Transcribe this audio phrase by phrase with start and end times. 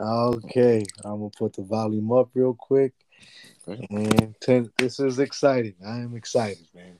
[0.00, 2.94] Okay, I'm gonna put the volume up real quick.
[3.68, 3.86] Okay.
[3.90, 5.74] And ten, this is exciting.
[5.86, 6.98] I am excited, man.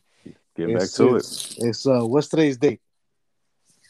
[0.55, 1.19] Get It's- back to it.
[1.19, 2.81] it's, It's uh, what's today's date?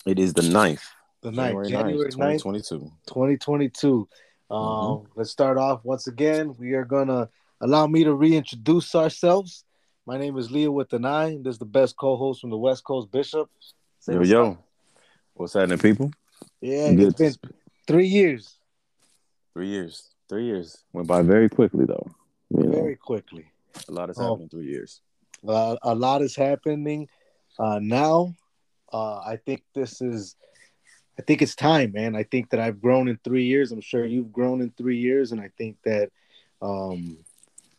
[0.06, 0.82] It is the 9th.
[1.22, 2.78] The ninth, January January 9th, 2022.
[3.06, 4.08] 2022.
[4.51, 5.06] Um, Mhm.
[5.17, 6.54] let's start off once again.
[6.56, 7.29] We are gonna
[7.61, 9.65] allow me to reintroduce ourselves.
[10.06, 11.37] My name is Leo with an I.
[11.42, 13.51] This is the best co-host from the West Coast, Bishop.
[13.99, 14.51] Say Yo, what's yo.
[14.53, 14.65] up.
[15.35, 16.11] What's happening, people?
[16.61, 17.34] Yeah, it's been
[17.87, 18.59] three years,
[19.61, 20.09] Three years.
[20.27, 20.84] Three years.
[20.95, 22.10] Went by very quickly, though.
[22.48, 23.45] You know, very quickly.
[23.91, 25.02] a lot has happened in three years.
[25.46, 27.10] Uh, a lot is happening
[27.59, 28.34] uh, now.
[28.91, 30.34] Uh, I think this is,
[31.18, 32.16] I think it's time, man.
[32.16, 33.70] I think that I've grown in three years.
[33.70, 36.09] I'm sure you've grown in three years, and I think that,
[36.62, 37.18] um,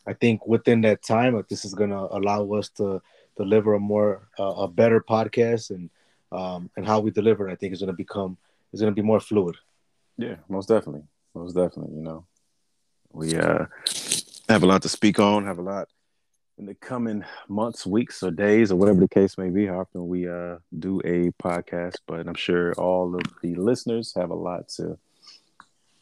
[0.06, 3.02] I think within that time, that this is gonna allow us to
[3.38, 5.90] deliver a more, uh, a better podcast, and
[6.32, 7.50] um, and how we deliver.
[7.50, 8.38] I think is gonna become
[8.72, 9.56] is gonna be more fluid.
[10.20, 11.06] Yeah, most definitely.
[11.34, 11.96] Most definitely.
[11.96, 12.26] You know,
[13.12, 13.66] we uh
[14.50, 15.88] have a lot to speak on, have a lot
[16.58, 19.66] in the coming months, weeks, or days, or whatever the case may be.
[19.66, 24.30] How often we uh do a podcast, but I'm sure all of the listeners have
[24.30, 24.98] a lot to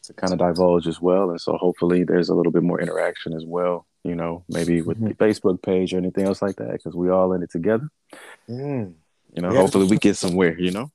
[0.02, 3.32] to kind of divulge as well, and so hopefully there's a little bit more interaction
[3.34, 3.86] as well.
[4.02, 7.34] You know, maybe with the Facebook page or anything else like that, because we all
[7.34, 7.88] in it together.
[8.48, 8.94] Mm.
[9.34, 10.58] You know, hopefully we get somewhere.
[10.58, 10.90] You know.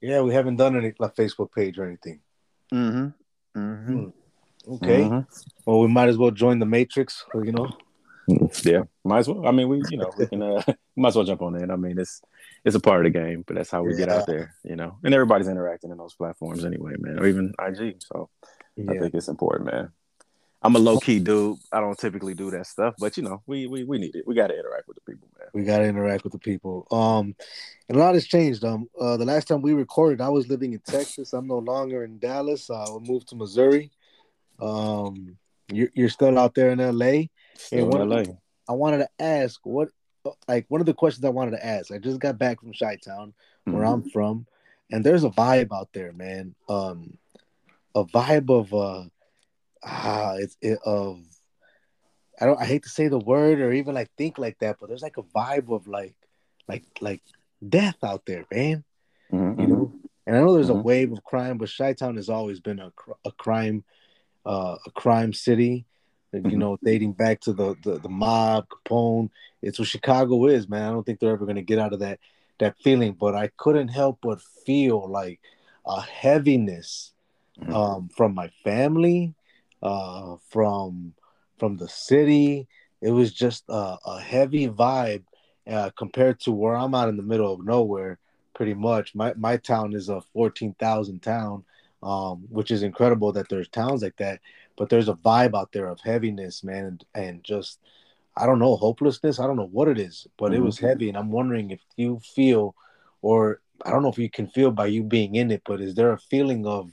[0.00, 2.20] Yeah, we haven't done any like Facebook page or anything.
[2.72, 3.08] Mm-hmm.
[3.56, 4.06] Mm-hmm.
[4.74, 5.08] Okay,
[5.64, 7.24] well, we might as well join the Matrix.
[7.34, 7.70] You know.
[8.64, 9.46] Yeah, might as well.
[9.46, 10.62] I mean, we you know we can uh,
[10.96, 11.70] might as well jump on in.
[11.70, 12.20] I mean, it's
[12.64, 14.96] it's a part of the game, but that's how we get out there, you know.
[15.04, 18.02] And everybody's interacting in those platforms anyway, man, or even IG.
[18.02, 18.28] So
[18.88, 19.92] I think it's important, man.
[20.62, 21.58] I'm a low key dude.
[21.70, 24.26] I don't typically do that stuff, but you know, we we, we need it.
[24.26, 25.48] We got to interact with the people, man.
[25.52, 26.86] we got to interact with the people.
[26.90, 27.34] Um,
[27.88, 28.64] and a lot has changed.
[28.64, 31.32] Um, uh, the last time we recorded, I was living in Texas.
[31.32, 32.68] I'm no longer in Dallas.
[32.70, 33.90] I moved to Missouri.
[34.60, 35.36] Um,
[35.72, 37.24] you're, you're still out there in LA.
[37.56, 38.22] Still what- in LA.
[38.68, 39.90] I wanted to ask what,
[40.48, 41.92] like, one of the questions I wanted to ask.
[41.92, 43.32] I just got back from Chi Town,
[43.64, 43.92] where Mhm.
[43.92, 44.46] I'm from,
[44.90, 46.56] and there's a vibe out there, man.
[46.68, 47.16] Um,
[47.94, 49.08] a vibe of uh,
[49.86, 51.20] ah, it's it, of.
[52.40, 52.60] I don't.
[52.60, 55.16] I hate to say the word or even like think like that, but there's like
[55.16, 56.14] a vibe of like,
[56.68, 57.22] like, like
[57.66, 58.84] death out there, man.
[59.32, 59.92] Mhm, You know.
[60.26, 60.80] And I know there's Mhm.
[60.80, 62.92] a wave of crime, but Chi Town has always been a
[63.24, 63.84] a crime,
[64.44, 65.86] uh, a crime city.
[66.32, 66.58] You Mhm.
[66.58, 69.30] know, dating back to the, the the mob, Capone.
[69.62, 70.82] It's what Chicago is, man.
[70.82, 72.18] I don't think they're ever gonna get out of that
[72.58, 73.12] that feeling.
[73.14, 75.40] But I couldn't help but feel like
[75.86, 77.12] a heaviness
[77.58, 77.74] Mhm.
[77.74, 79.34] um, from my family,
[79.82, 81.14] uh, from
[81.58, 82.66] from the city.
[83.02, 85.24] It was just a, a heavy vibe
[85.66, 88.18] uh, compared to where I'm out in the middle of nowhere.
[88.54, 91.64] Pretty much, my my town is a fourteen thousand town,
[92.02, 94.40] um, which is incredible that there's towns like that.
[94.76, 97.80] But there's a vibe out there of heaviness, man, and, and just
[98.36, 99.38] I don't know hopelessness.
[99.38, 100.64] I don't know what it is, but it Mhm.
[100.64, 102.74] was heavy, and I'm wondering if you feel,
[103.22, 105.94] or I don't know if you can feel by you being in it, but is
[105.94, 106.92] there a feeling of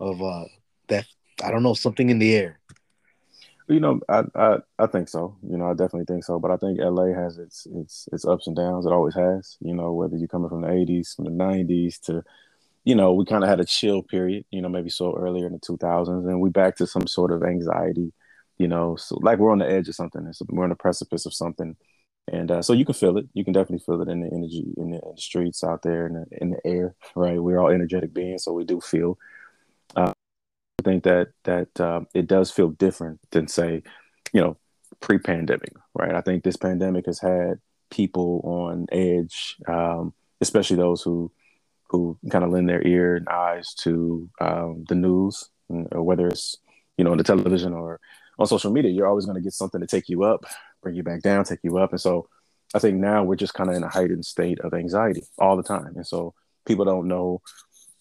[0.00, 0.44] of uh
[0.88, 1.06] that
[1.42, 2.60] I don't know something in the air?
[3.68, 5.36] You know, I, I I think so.
[5.48, 6.38] You know, I definitely think so.
[6.38, 8.86] But I think LA has its its its ups and downs.
[8.86, 9.56] It always has.
[9.60, 12.22] You know, whether you're coming from the '80s, from the '90s to,
[12.84, 14.44] you know, we kind of had a chill period.
[14.50, 17.42] You know, maybe so earlier in the 2000s, and we back to some sort of
[17.42, 18.12] anxiety.
[18.58, 20.30] You know, so like we're on the edge of something.
[20.48, 21.76] We're on the precipice of something,
[22.30, 23.26] and uh, so you can feel it.
[23.32, 26.06] You can definitely feel it in the energy in the, in the streets out there
[26.06, 26.94] in the in the air.
[27.14, 29.18] Right, we're all energetic beings, so we do feel.
[29.96, 30.12] Uh,
[30.80, 33.82] I think that that uh, it does feel different than say,
[34.32, 34.56] you know,
[35.00, 36.14] pre-pandemic, right?
[36.14, 37.60] I think this pandemic has had
[37.90, 41.30] people on edge, um, especially those who
[41.88, 46.56] who kind of lend their ear and eyes to um, the news, or whether it's
[46.96, 48.00] you know on the television or
[48.38, 48.90] on social media.
[48.90, 50.44] You're always going to get something to take you up,
[50.82, 52.28] bring you back down, take you up, and so
[52.74, 55.62] I think now we're just kind of in a heightened state of anxiety all the
[55.62, 56.34] time, and so
[56.66, 57.42] people don't know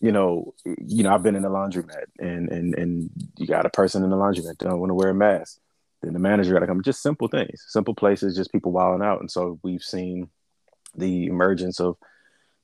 [0.02, 3.70] you know, you know, I've been in a laundromat and and and you got a
[3.70, 5.60] person in the laundromat don't want to wear a mask.
[6.02, 6.82] Then the manager got to come.
[6.82, 9.20] Just simple things, simple places, just people wilding out.
[9.20, 10.30] And so we've seen
[10.96, 11.98] the emergence of,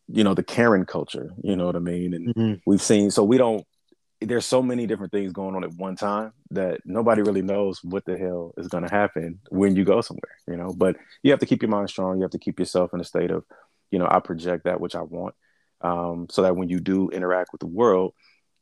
[0.07, 1.29] you know, the Karen culture.
[1.43, 2.15] You know what I mean?
[2.15, 2.61] And Mhm.
[2.65, 3.11] we've seen.
[3.11, 3.63] So we don't.
[4.19, 8.03] There's so many different things going on at one time that nobody really knows what
[8.05, 10.37] the hell is going to happen when you go somewhere.
[10.47, 12.17] You know, but you have to keep your mind strong.
[12.17, 13.45] You have to keep yourself in a state of,
[13.91, 15.35] you know, I project that which I want
[15.81, 18.13] um, so that when you do interact with the world,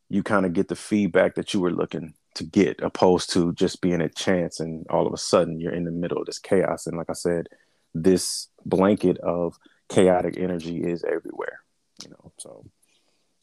[0.10, 3.82] you kind of get the feedback that you were looking to get, opposed to just
[3.82, 6.86] being a chance and all of a sudden you're in the middle of this chaos.
[6.86, 7.48] And like I said,
[7.94, 9.58] this blanket of
[9.90, 11.60] chaotic energy is everywhere.
[12.04, 12.66] You know, so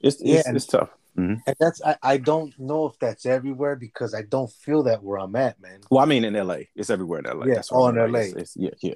[0.00, 0.90] it's it's, Yeah, and- it's tough.
[1.18, 1.34] Mm-hmm.
[1.46, 5.18] And that's I, I don't know if that's everywhere because I don't feel that where
[5.18, 5.80] I'm at, man.
[5.90, 6.60] Well, I mean in LA.
[6.74, 7.46] It's everywhere in LA.
[7.46, 8.20] Yeah, That's oh, what in LA.
[8.20, 8.94] It's, it's, yeah, yeah.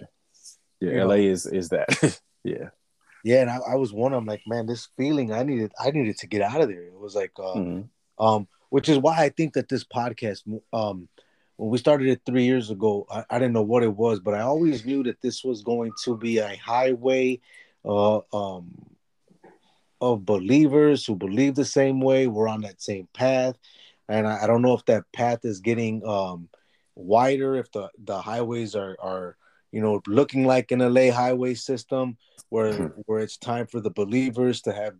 [0.81, 1.23] Yeah, You LA know.
[1.23, 2.21] is is that.
[2.45, 2.71] yeah.
[3.27, 4.13] Yeah, and I, I was one.
[4.15, 6.85] I'm like, man, this feeling I needed I needed to get out of there.
[6.85, 7.89] It was like uh Mhm.
[8.21, 10.43] um which is why I think that this podcast
[10.73, 11.09] um
[11.57, 14.35] when we started it three years ago, I, I didn't know what it was, but
[14.35, 17.41] I always knew that this was going to be a highway
[17.85, 18.71] uh um
[20.01, 22.27] of believers who believe the same way.
[22.29, 23.57] We're on that same path.
[24.09, 26.49] And I, I don't know if that path is getting um
[26.95, 29.37] wider, if the, the highways are are
[29.77, 32.05] you know looking like an LA highway system
[32.55, 33.03] where Mhm.
[33.07, 34.95] where it's time for the believers to have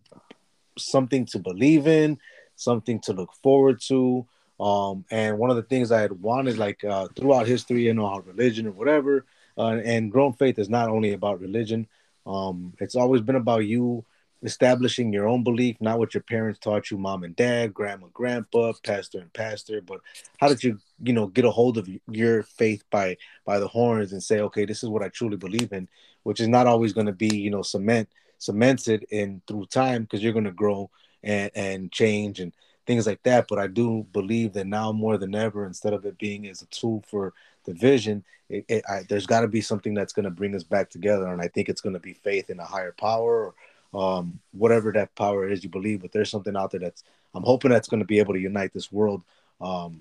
[0.79, 2.19] something to believe in,
[2.57, 4.27] something to look forward to.
[4.69, 8.09] Um, and one of the things I had wanted, like uh, throughout history, you know,
[8.33, 9.25] religion or whatever,
[9.59, 11.81] uh, and grown faith is not only about religion.
[12.27, 14.05] Um, it's always been about you
[14.43, 18.73] establishing your own belief, not what your parents taught you, mom and dad, grandma, grandpa,
[18.83, 20.01] pastor and pastor, but
[20.39, 24.13] how did you, you know, get a hold of your faith by by the horns
[24.13, 25.89] and say, okay, this is what I truly believe in,
[26.23, 30.23] which is not always going to be, you know, cement cemented in through time because
[30.23, 30.91] you're going to grow
[31.23, 32.53] and and change and
[32.87, 33.47] things like that.
[33.49, 36.67] But I do believe that now more than ever, instead of it being as a
[36.67, 37.35] tool for
[37.65, 40.91] division, it, it, I, there's got to be something that's going to bring us back
[40.91, 41.27] together.
[41.27, 43.55] And I think it's going to be faith in a higher power or
[43.95, 46.03] um, whatever that power is you believe.
[46.03, 47.05] But there's something out there that's
[47.35, 49.23] I'm hoping that's going to be able to unite this world,
[49.61, 50.01] um,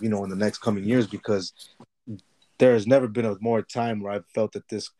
[0.00, 1.52] you know, in the next coming years because
[2.58, 4.90] there has never been a more time where I've felt that this.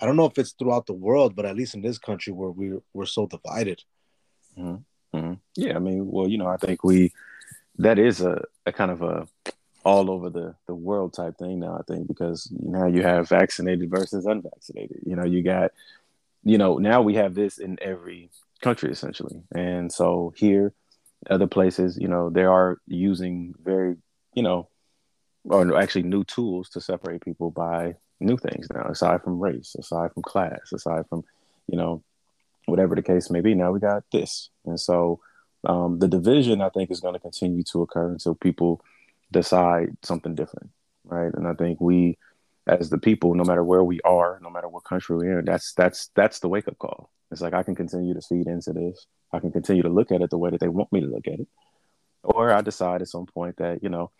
[0.00, 2.50] I don't know if it's throughout the world, but at least in this country where
[2.50, 3.82] we we're so divided.
[4.58, 5.38] Mhm.
[5.54, 7.12] Yeah, I mean, well, you know, I think we
[7.78, 9.28] that is a, a kind of a
[9.84, 11.76] all over the the world type thing now.
[11.78, 15.00] I think because now you have vaccinated versus unvaccinated.
[15.04, 15.72] You know, you got
[16.44, 18.30] you know now we have this in every
[18.60, 20.72] country essentially, and so here,
[21.30, 23.96] other places, you know, they are using very
[24.34, 24.68] you know,
[25.44, 30.12] or actually new tools to separate people by new things now, aside from race, aside
[30.12, 31.24] from class, aside from
[31.68, 32.02] you know
[32.66, 33.54] whatever the case may be.
[33.54, 35.20] Now we got this, and so
[35.64, 38.80] um, the division I think is going to continue to occur until people
[39.30, 40.70] decide something different,
[41.04, 41.32] right?
[41.32, 42.18] And I think we,
[42.66, 45.72] as the people, no matter where we are, no matter what country we're in, that's
[45.74, 47.10] that's that's the wake up call.
[47.30, 49.06] It's like I can continue to feed into this.
[49.32, 51.26] I can continue to look at it the way that they want me to look
[51.26, 51.48] at it,
[52.22, 54.10] or I decide at some point that you know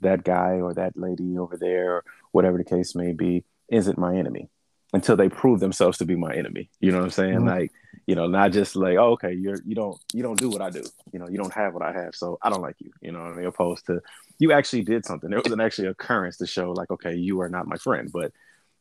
[0.00, 4.16] that guy or that lady over there, or whatever the case may be, isn't my
[4.16, 4.48] enemy
[4.92, 6.68] until they prove themselves to be my enemy.
[6.80, 7.40] You know what I'm saying?
[7.40, 7.46] Mhm.
[7.46, 7.72] Like,
[8.06, 10.70] you know, not just like, oh, okay, you're you don't you don't do what I
[10.70, 10.82] do.
[11.12, 12.90] You know, you don't have what I have, so I don't like you.
[13.00, 13.46] You know what I mean?
[13.46, 14.00] Opposed to
[14.38, 15.30] you actually did something.
[15.30, 18.10] There was an actually occurrence to show like, okay, you are not my friend.
[18.12, 18.32] But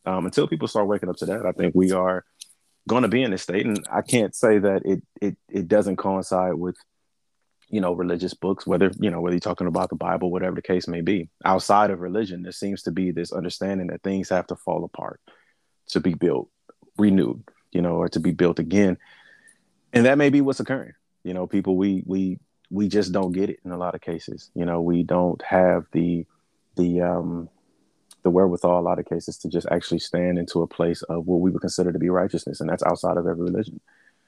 [0.05, 2.25] um, until people start waking up to that, I think we are
[2.87, 3.65] going to be in this state.
[3.65, 6.77] And I can't say that it it it doesn't coincide with
[7.69, 10.61] you know religious books whether you know whether you're talking about the bible whatever the
[10.61, 14.47] case may be outside of religion there seems to be this understanding that things have
[14.47, 15.21] to fall apart
[15.89, 16.49] to be built
[16.97, 18.97] renewed you know or to be built again
[19.93, 20.93] and that may be what's occurring
[21.23, 22.39] you know people we we
[22.71, 25.85] we just don't get it in a lot of cases you know we don't have
[25.91, 26.25] the
[26.75, 27.49] the um
[28.23, 31.39] the wherewithal a lot of cases to just actually stand into a place of what
[31.39, 33.79] we would consider to be righteousness and that's outside of every religion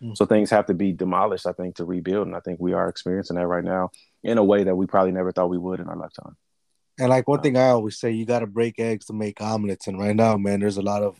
[0.02, 0.18] Mm.
[0.18, 2.90] so things have to be demolished i think to rebuild and i think we are
[2.90, 3.92] experiencing that right now
[4.24, 6.36] in a way that we probably never thought we would in our lifetime
[6.98, 9.86] And like one thing I always say, you got to break eggs to make omelets.
[9.88, 11.18] And right now, man, there's a lot of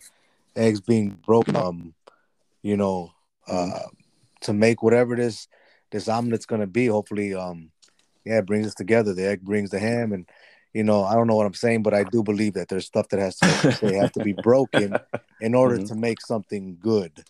[0.56, 1.56] eggs being broken.
[1.56, 1.94] Um,
[2.62, 3.10] you know,
[3.46, 3.80] uh,
[4.42, 5.48] to make whatever this
[5.90, 6.86] this omelet's gonna be.
[6.86, 7.70] Hopefully, um,
[8.24, 9.12] yeah, it brings us together.
[9.14, 10.28] The egg brings the ham, and
[10.72, 13.08] you know, I don't know what I'm saying, but I do believe that there's stuff
[13.08, 14.98] that has to they have to be broken
[15.40, 15.88] in order Mhm.
[15.88, 17.24] to make something good.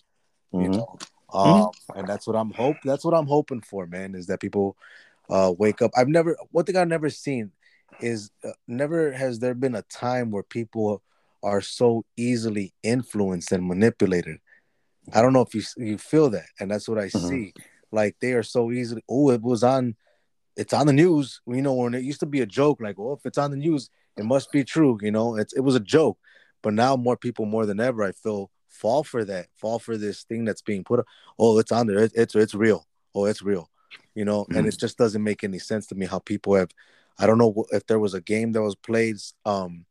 [0.52, 0.76] You Mhm.
[0.76, 0.98] know,
[1.32, 2.76] um, and that's what I'm hope.
[2.84, 4.14] That's what I'm hoping for, man.
[4.14, 4.76] Is that people
[5.30, 5.92] uh, wake up.
[5.96, 7.52] I've never one thing I've never seen
[8.00, 11.02] is uh, never has there been a time where people
[11.42, 14.38] are so easily influenced and manipulated.
[15.12, 17.28] I don't know if you you feel that, and that's what I Mhm.
[17.28, 17.54] see.
[17.90, 19.02] Like they are so easily.
[19.08, 19.96] Oh, it was on.
[20.56, 21.40] It's on the news.
[21.46, 23.56] You know, when it used to be a joke, like, oh, if it's on the
[23.56, 24.98] news, it must be true.
[25.00, 26.18] You know, it's it was a joke,
[26.62, 30.24] but now more people, more than ever, I feel fall for that, fall for this
[30.24, 31.00] thing that's being put.
[31.00, 31.06] up.
[31.38, 31.98] Oh, it's on there.
[31.98, 32.86] It, it's it's real.
[33.14, 33.68] Oh, it's real.
[34.14, 36.68] You know, and it just doesn't make any sense to me how people have.
[37.18, 39.84] I don't know if there was a game that was played um,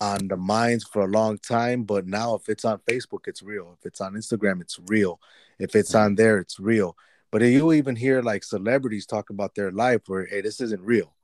[0.00, 3.76] on the minds for a long time, but now if it's on Facebook, it's real.
[3.78, 5.20] If it's on Instagram, it's real.
[5.58, 6.04] If it's mm-hmm.
[6.04, 6.96] on there, it's real.
[7.30, 11.14] But you even hear like celebrities talk about their life where, hey, this isn't real.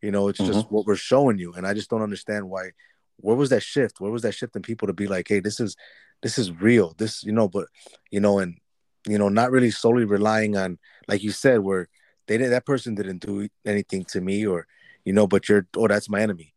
[0.00, 0.74] You know, it's just mm-hmm.
[0.74, 1.52] what we're showing you.
[1.52, 2.70] And I just don't understand why.
[3.18, 4.00] Where was that shift?
[4.00, 5.76] Where was that shift in people to be like, hey, this is
[6.22, 6.94] this is real.
[6.96, 7.66] This, you know, but
[8.10, 8.56] you know, and
[9.06, 11.88] you know, not really solely relying on, like you said, where
[12.26, 14.66] they didn't that person didn't do anything to me or
[15.04, 16.54] you know but you're oh that's my enemy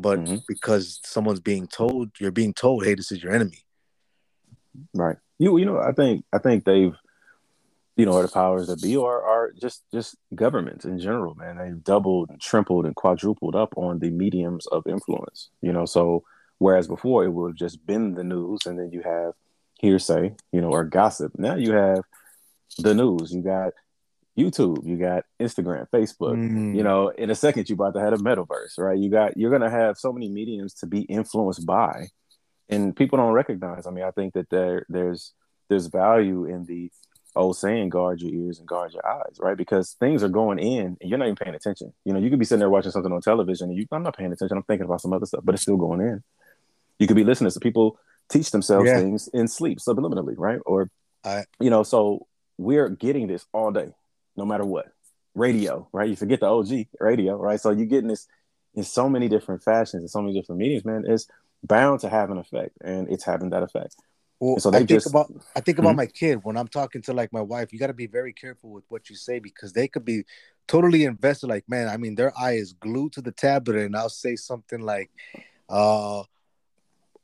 [0.00, 0.36] but mm-hmm.
[0.46, 3.64] because someone's being told you're being told hey this is your enemy
[4.94, 6.94] right you you know i think i think they've
[7.98, 11.58] you know, the powers that be, or are just just governments in general, man.
[11.58, 15.50] They've doubled, and tripled, and quadrupled up on the mediums of influence.
[15.62, 16.22] You know, so
[16.58, 19.32] whereas before it would have just been the news, and then you have
[19.80, 21.32] hearsay, you know, or gossip.
[21.36, 22.02] Now you have
[22.78, 23.32] the news.
[23.32, 23.72] You got
[24.38, 26.36] YouTube, you got Instagram, Facebook.
[26.36, 26.76] Mm.
[26.76, 28.98] You know, in a second, you about to have a metaverse, right?
[28.98, 32.06] You got you're gonna have so many mediums to be influenced by,
[32.68, 33.86] and people don't recognize.
[33.86, 35.32] I mean, I think that there there's
[35.68, 36.90] there's value in the
[37.36, 39.56] old saying, guard your ears and guard your eyes, right?
[39.56, 41.92] Because things are going in and you're not even paying attention.
[42.04, 44.16] You know, you could be sitting there watching something on television and you, I'm not
[44.16, 44.56] paying attention.
[44.56, 46.22] I'm thinking about some other stuff, but it's still going in.
[46.98, 48.98] You could be listening to people teach themselves yeah.
[48.98, 50.58] things in sleep subliminally, right?
[50.66, 50.90] Or,
[51.24, 52.26] I, you know, so
[52.56, 53.92] we're getting this all day,
[54.38, 54.86] no matter what.
[55.34, 56.08] Radio, right?
[56.08, 57.60] You forget the OG radio, right?
[57.60, 58.26] So you're getting this
[58.74, 61.04] in so many different fashions and so many different mediums, man.
[61.06, 61.26] It's
[61.62, 63.96] bound to have an effect, and it's having that effect.
[64.40, 65.96] Well, so I think just, about I think about mm-hmm.
[65.96, 67.72] my kid when I'm talking to like my wife.
[67.72, 70.24] You got to be very careful with what you say because they could be
[70.66, 71.48] totally invested.
[71.48, 74.80] Like, man, I mean, their eye is glued to the tablet, and I'll say something
[74.80, 75.10] like,
[75.68, 76.22] "Uh,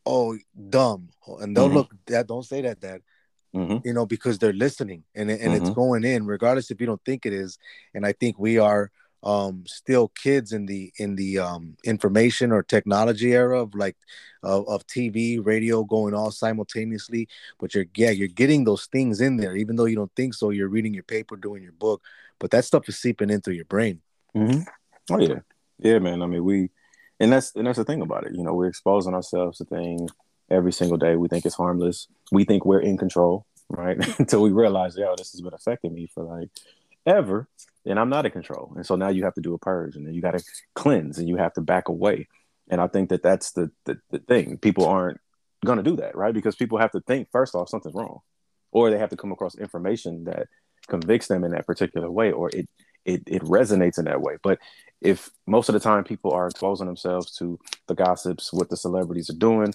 [0.04, 0.38] oh,
[0.70, 1.76] dumb," and they'll mm-hmm.
[1.76, 1.94] look.
[2.06, 3.02] That don't say that, Dad.
[3.54, 3.86] Mm-hmm.
[3.86, 5.74] You know, because they're listening, and and it's mm-hmm.
[5.74, 7.58] going in, regardless if you don't think it is.
[7.94, 8.90] And I think we are
[9.22, 13.96] um, still kids in the in the um, information or technology era of like
[14.42, 17.28] of, of TV, radio going all simultaneously.
[17.58, 20.50] But you're yeah, you're getting those things in there, even though you don't think so.
[20.50, 22.02] You're reading your paper, doing your book,
[22.38, 24.00] but that stuff is seeping into your brain.
[24.36, 24.62] Mm-hmm.
[25.12, 25.40] Oh yeah,
[25.78, 26.22] yeah, man.
[26.22, 26.70] I mean, we
[27.18, 28.34] and that's and that's the thing about it.
[28.34, 30.12] You know, we're exposing ourselves to things
[30.54, 31.16] every single day.
[31.16, 32.08] We think it's harmless.
[32.32, 33.96] We think we're in control, right?
[34.18, 36.48] Until we realize, yo, this has been affecting me for like
[37.06, 37.48] ever
[37.86, 38.72] and I'm not in control.
[38.76, 40.44] And so now you have to do a purge and then you got to
[40.74, 42.28] cleanse and you have to back away.
[42.68, 44.56] And I think that that's the, the, the thing.
[44.58, 45.20] People aren't
[45.64, 46.32] going to do that, right?
[46.32, 48.20] Because people have to think, first off, something's wrong,
[48.72, 50.48] or they have to come across information that
[50.86, 52.68] convicts them in that particular way, or it,
[53.04, 54.36] it, it resonates in that way.
[54.42, 54.58] But
[55.02, 59.28] if most of the time people are exposing themselves to the gossips, what the celebrities
[59.28, 59.74] are doing,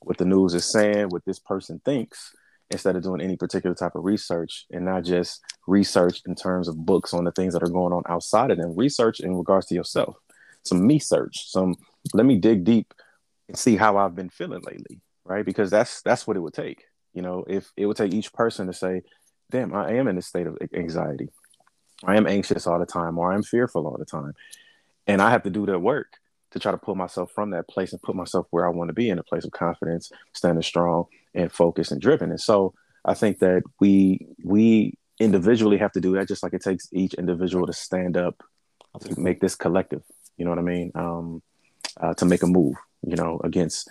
[0.00, 2.34] what the news is saying, what this person thinks,
[2.70, 6.86] instead of doing any particular type of research and not just research in terms of
[6.86, 8.76] books on the things that are going on outside of them.
[8.76, 10.16] Research in regards to yourself.
[10.62, 11.74] Some me search some
[12.12, 12.92] let me dig deep
[13.48, 15.44] and see how i've been feeling lately right?
[15.44, 16.84] Because that's that's what it would take.
[17.14, 19.02] You know if it would take each person to say
[19.50, 21.28] damn i am in a state of anxiety.
[22.04, 24.34] I am anxious all the time or i'm fearful all the time.
[25.06, 26.18] And i have to do that work
[26.52, 28.94] to try to pull myself from that place and put myself where I want to
[28.94, 31.04] be in a place of confidence, standing strong
[31.34, 32.30] and focused and driven.
[32.30, 36.62] And so I think that we we individually have to do that just like it
[36.62, 38.42] takes each individual to stand up
[39.00, 40.02] to make this collective,
[40.36, 40.90] you know what I mean?
[40.94, 41.42] Um,
[42.00, 42.74] uh, to make a move,
[43.06, 43.88] you know, against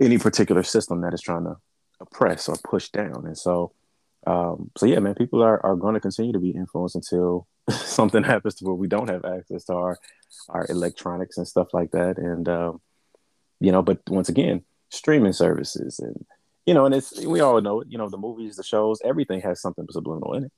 [0.00, 1.56] any particular system that is trying to
[2.00, 3.26] oppress or push down.
[3.26, 3.72] And so
[4.26, 8.22] um, so yeah, man, people are, are going to continue to be influenced until something
[8.22, 9.98] happens to where we don't have access to our
[10.48, 12.18] our electronics and stuff like that.
[12.18, 12.80] And um,
[13.60, 16.24] you know, but once again, streaming services and
[16.66, 17.88] you know, and it's we all know it.
[17.90, 20.52] You know, the movies, the shows, everything has something subliminal in it.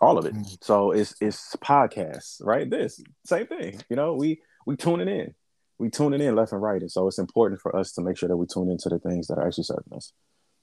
[0.00, 0.34] All of it.
[0.34, 0.54] Mm-hmm.
[0.62, 2.68] So it's it's podcasts, right?
[2.68, 3.80] This same thing.
[3.88, 5.34] You know, we we tuning in,
[5.78, 8.28] we tuning in left and right, and so it's important for us to make sure
[8.28, 10.12] that we tune into the things that are actually serving us.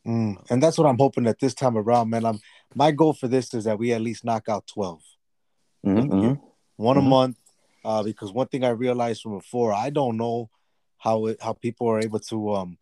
[0.07, 2.25] Mm, and that's what I'm hoping that this time around, man.
[2.25, 2.39] I'm
[2.75, 5.01] my goal for this is that we at least knock out 12
[5.85, 6.33] mm-hmm, mm-hmm.
[6.75, 7.05] one mm-hmm.
[7.05, 7.37] a month.
[7.83, 10.49] Uh, because one thing I realized from before, I don't know
[10.97, 12.77] how it, how people are able to um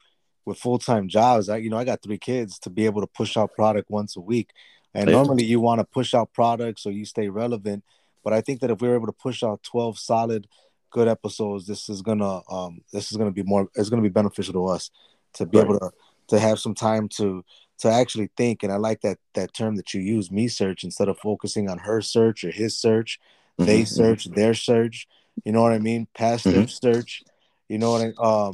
[0.46, 1.50] with full time jobs.
[1.50, 4.16] I you know I got three kids to be able to push out product once
[4.16, 4.52] a week,
[4.94, 7.84] and normally you want to push out products so you stay relevant.
[8.24, 10.48] But I think that if we are able to push out 12 solid
[10.90, 14.54] good episodes, this is gonna um this is gonna be more it's gonna be beneficial
[14.54, 14.90] to us
[15.34, 15.66] to be right.
[15.66, 15.92] able to
[16.30, 17.44] to have some time to
[17.80, 21.08] to actually think and i like that that term that you use me search instead
[21.08, 23.20] of focusing on her search or his search
[23.60, 23.66] mm-hmm.
[23.66, 23.96] they mm-hmm.
[23.96, 25.08] search their search
[25.44, 26.66] you know what i mean passive mm-hmm.
[26.92, 27.24] search
[27.70, 28.54] you know what i um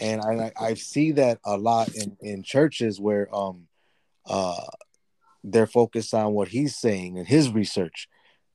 [0.00, 3.66] and i i see that a lot in in churches where um
[4.26, 4.66] uh
[5.44, 8.08] they're focused on what he's saying and his research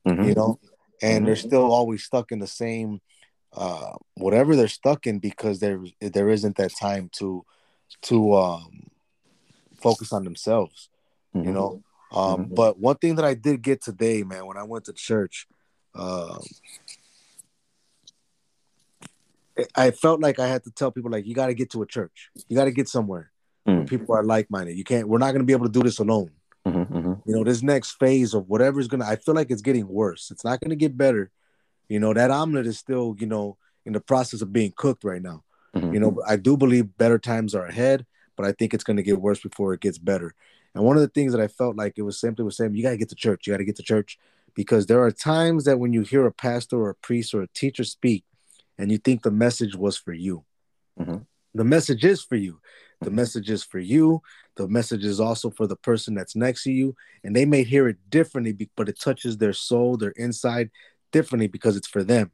[0.06, 0.24] mm-hmm.
[0.24, 0.58] you know
[1.00, 1.26] and mm-hmm.
[1.26, 3.00] they're still always stuck in the same
[3.54, 7.44] uh whatever they're stuck in because there there isn't that time to
[8.00, 8.88] to um,
[9.82, 10.88] focus on themselves,
[11.34, 11.46] mm-hmm.
[11.46, 11.82] you know.
[12.12, 12.54] Um, mm-hmm.
[12.54, 15.46] But one thing that I did get today, man, when I went to church,
[15.94, 16.40] um,
[19.74, 21.86] I felt like I had to tell people like you got to get to a
[21.86, 23.30] church, you got to get somewhere
[23.66, 23.78] mm-hmm.
[23.78, 24.76] where people are like minded.
[24.76, 25.08] You can't.
[25.08, 26.30] We're not going to be able to do this alone.
[26.66, 27.28] Mm-hmm, mm-hmm.
[27.28, 30.30] You know, this next phase of whatever is gonna, I feel like it's getting worse.
[30.30, 31.30] It's not gonna get better.
[31.88, 35.20] You know, that omelet is still, you know, in the process of being cooked right
[35.20, 35.42] now.
[35.74, 35.94] Mm-hmm.
[35.94, 39.20] You know, I do believe better times are ahead, but I think it's gonna get
[39.20, 40.34] worse before it gets better.
[40.74, 42.82] And one of the things that I felt like it was simply was saying, you
[42.82, 44.18] gotta get to church, you gotta get to church,
[44.54, 47.48] because there are times that when you hear a pastor or a priest or a
[47.48, 48.24] teacher speak,
[48.78, 50.44] and you think the message was for you.
[50.98, 51.18] Mm-hmm.
[51.54, 52.60] The message is for you.
[53.02, 54.22] The message is for you.
[54.56, 56.94] The message is also for the person that's next to you.
[57.24, 60.70] And they may hear it differently, but it touches their soul, their inside
[61.10, 62.30] differently because it's for them.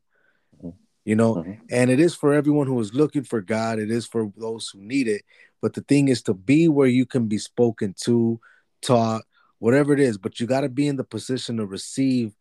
[1.04, 1.52] You know, mm-hmm.
[1.70, 3.78] and it is for everyone who is looking for God.
[3.78, 5.22] It is for those who need it.
[5.60, 8.40] But the thing is to be where you can be spoken to,
[8.82, 9.22] taught,
[9.58, 10.18] whatever it is.
[10.18, 12.34] But you got to be in the position to receive,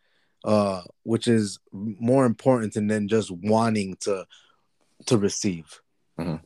[0.44, 4.26] uh, which is more important than just wanting to
[5.06, 5.82] to receive.
[6.20, 6.38] Mm-hmm.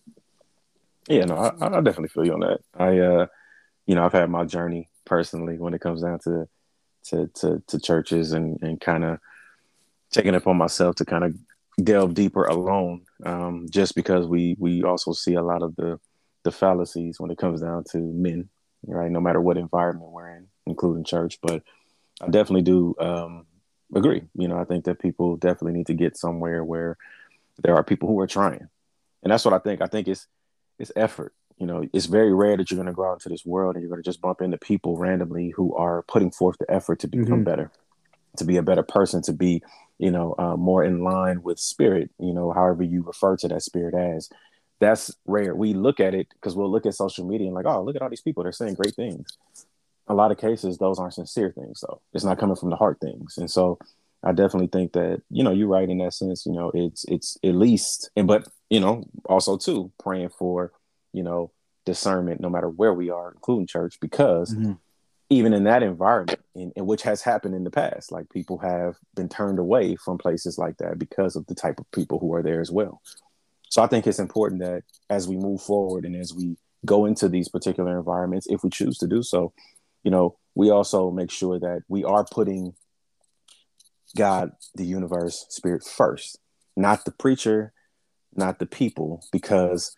[1.07, 2.59] Yeah, no, I, I definitely feel you on that.
[2.77, 3.25] I, uh,
[3.85, 6.47] you know, I've had my journey personally when it comes down to
[7.05, 9.19] to to, to churches and and kind of
[10.11, 11.35] taking it upon myself to kind of
[11.83, 15.99] delve deeper alone, um, just because we we also see a lot of the
[16.43, 18.49] the fallacies when it comes down to men,
[18.85, 19.11] right?
[19.11, 21.39] No matter what environment we're in, including church.
[21.41, 21.63] But
[22.21, 23.45] I definitely do um,
[23.93, 24.23] agree.
[24.35, 26.97] You know, I think that people definitely need to get somewhere where
[27.63, 28.67] there are people who are trying,
[29.23, 29.81] and that's what I think.
[29.81, 30.27] I think it's
[30.79, 31.33] it's effort.
[31.57, 33.83] You know, it's very rare that you're going to go out into this world and
[33.83, 37.07] you're going to just bump into people randomly who are putting forth the effort to
[37.07, 37.43] become mm-hmm.
[37.43, 37.71] better,
[38.37, 39.61] to be a better person, to be,
[39.99, 42.09] you know, uh, more in line with spirit.
[42.17, 44.29] You know, however you refer to that spirit as.
[44.81, 45.55] That's rare.
[45.55, 48.01] We look at it because we'll look at social media and like, oh, look at
[48.01, 48.43] all these people.
[48.43, 49.37] They're saying great things.
[50.07, 52.01] A lot of cases, those aren't sincere things, though.
[52.13, 53.37] It's not coming from the heart things.
[53.37, 53.77] And so,
[54.23, 56.45] I definitely think that you know you're right in that sense.
[56.45, 60.71] You know, it's it's at least, and but you know, also too praying for,
[61.11, 61.51] you know,
[61.85, 64.73] discernment no matter where we are, including church, because mm-hmm.
[65.29, 68.95] even in that environment, in, in, which has happened in the past, like people have
[69.15, 72.43] been turned away from places like that because of the type of people who are
[72.43, 73.01] there as well.
[73.71, 77.29] So I think it's important that as we move forward and as we go into
[77.29, 79.53] these particular environments, if we choose to do so,
[80.03, 82.73] you know, we also make sure that we are putting
[84.17, 86.37] God, the universe, spirit first,
[86.75, 87.71] not the preacher,
[88.35, 89.95] not the people, because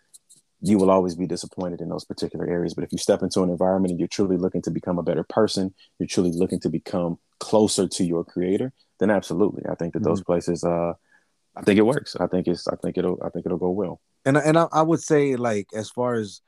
[0.62, 2.76] you will always be disappointed in those particular areas.
[2.76, 5.24] But if you step into an environment and you're truly looking to become a better
[5.24, 9.64] person, you're truly looking to become closer to your creator, then absolutely.
[9.68, 10.10] I think that mm-hmm.
[10.10, 10.94] those places uh
[11.56, 12.16] I think it works.
[12.16, 14.02] I think it's I think it'll I think it'll go well.
[14.26, 16.42] And and I, I would say like as far as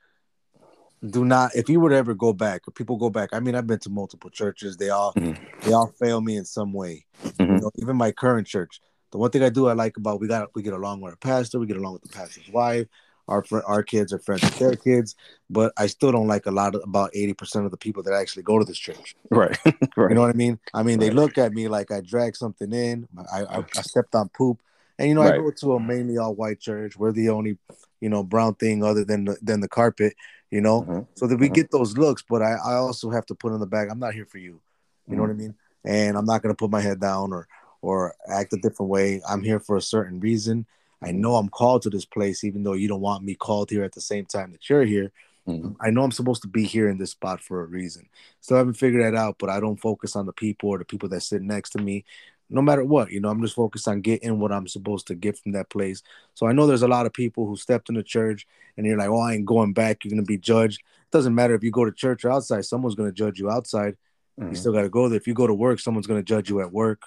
[1.04, 3.54] do not if you were to ever go back or people go back i mean
[3.54, 5.42] i've been to multiple churches they all mm-hmm.
[5.60, 7.54] they all fail me in some way mm-hmm.
[7.54, 8.80] you know, even my current church
[9.12, 11.16] the one thing i do i like about we got we get along with our
[11.16, 12.86] pastor we get along with the pastor's wife
[13.28, 15.14] our our kids are friends with their kids
[15.50, 18.44] but i still don't like a lot of about 80% of the people that actually
[18.44, 20.08] go to this church right, right.
[20.08, 21.08] you know what i mean i mean right.
[21.08, 24.60] they look at me like i dragged something in i i, I stepped on poop
[24.98, 25.34] and you know right.
[25.34, 27.58] i go to a mainly all white church we're the only
[28.00, 30.14] you know brown thing other than the, than the carpet
[30.50, 31.00] you know, mm-hmm.
[31.14, 31.54] so that we mm-hmm.
[31.54, 32.22] get those looks.
[32.28, 33.88] But I, I also have to put in the back.
[33.90, 34.44] I'm not here for you.
[34.44, 35.16] You mm-hmm.
[35.16, 35.54] know what I mean?
[35.84, 37.48] And I'm not gonna put my head down or
[37.82, 39.20] or act a different way.
[39.28, 40.66] I'm here for a certain reason.
[41.02, 43.84] I know I'm called to this place, even though you don't want me called here
[43.84, 45.12] at the same time that you're here.
[45.46, 45.72] Mm-hmm.
[45.80, 48.08] I know I'm supposed to be here in this spot for a reason.
[48.40, 51.08] Still haven't figured that out, but I don't focus on the people or the people
[51.10, 52.04] that sit next to me
[52.48, 55.36] no matter what, you know, I'm just focused on getting what I'm supposed to get
[55.38, 56.02] from that place.
[56.34, 58.98] So I know there's a lot of people who stepped in the church and you're
[58.98, 60.04] like, oh, I ain't going back.
[60.04, 60.80] You're going to be judged.
[60.80, 63.50] It doesn't matter if you go to church or outside, someone's going to judge you
[63.50, 63.96] outside.
[64.38, 64.50] Mm-hmm.
[64.50, 65.16] You still got to go there.
[65.16, 67.02] If you go to work, someone's going to judge you at work.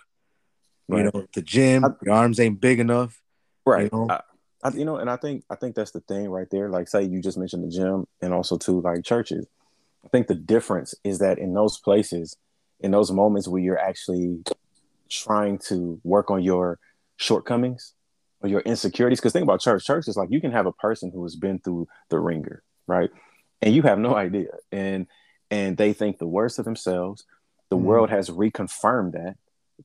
[0.87, 1.05] Right.
[1.05, 3.21] You know, the gym, I, your arms ain't big enough.
[3.65, 3.83] Right.
[3.83, 4.07] You know?
[4.09, 4.21] I,
[4.63, 6.69] I, you know, and I think I think that's the thing right there.
[6.69, 9.45] Like, say you just mentioned the gym, and also too like churches.
[10.03, 12.35] I think the difference is that in those places,
[12.79, 14.43] in those moments where you're actually
[15.09, 16.79] trying to work on your
[17.17, 17.93] shortcomings
[18.41, 19.19] or your insecurities.
[19.19, 19.85] Because think about church.
[19.85, 23.09] Church is like you can have a person who has been through the ringer, right?
[23.61, 24.49] And you have no idea.
[24.71, 25.07] And
[25.51, 27.25] and they think the worst of themselves.
[27.69, 27.85] The mm-hmm.
[27.85, 29.35] world has reconfirmed that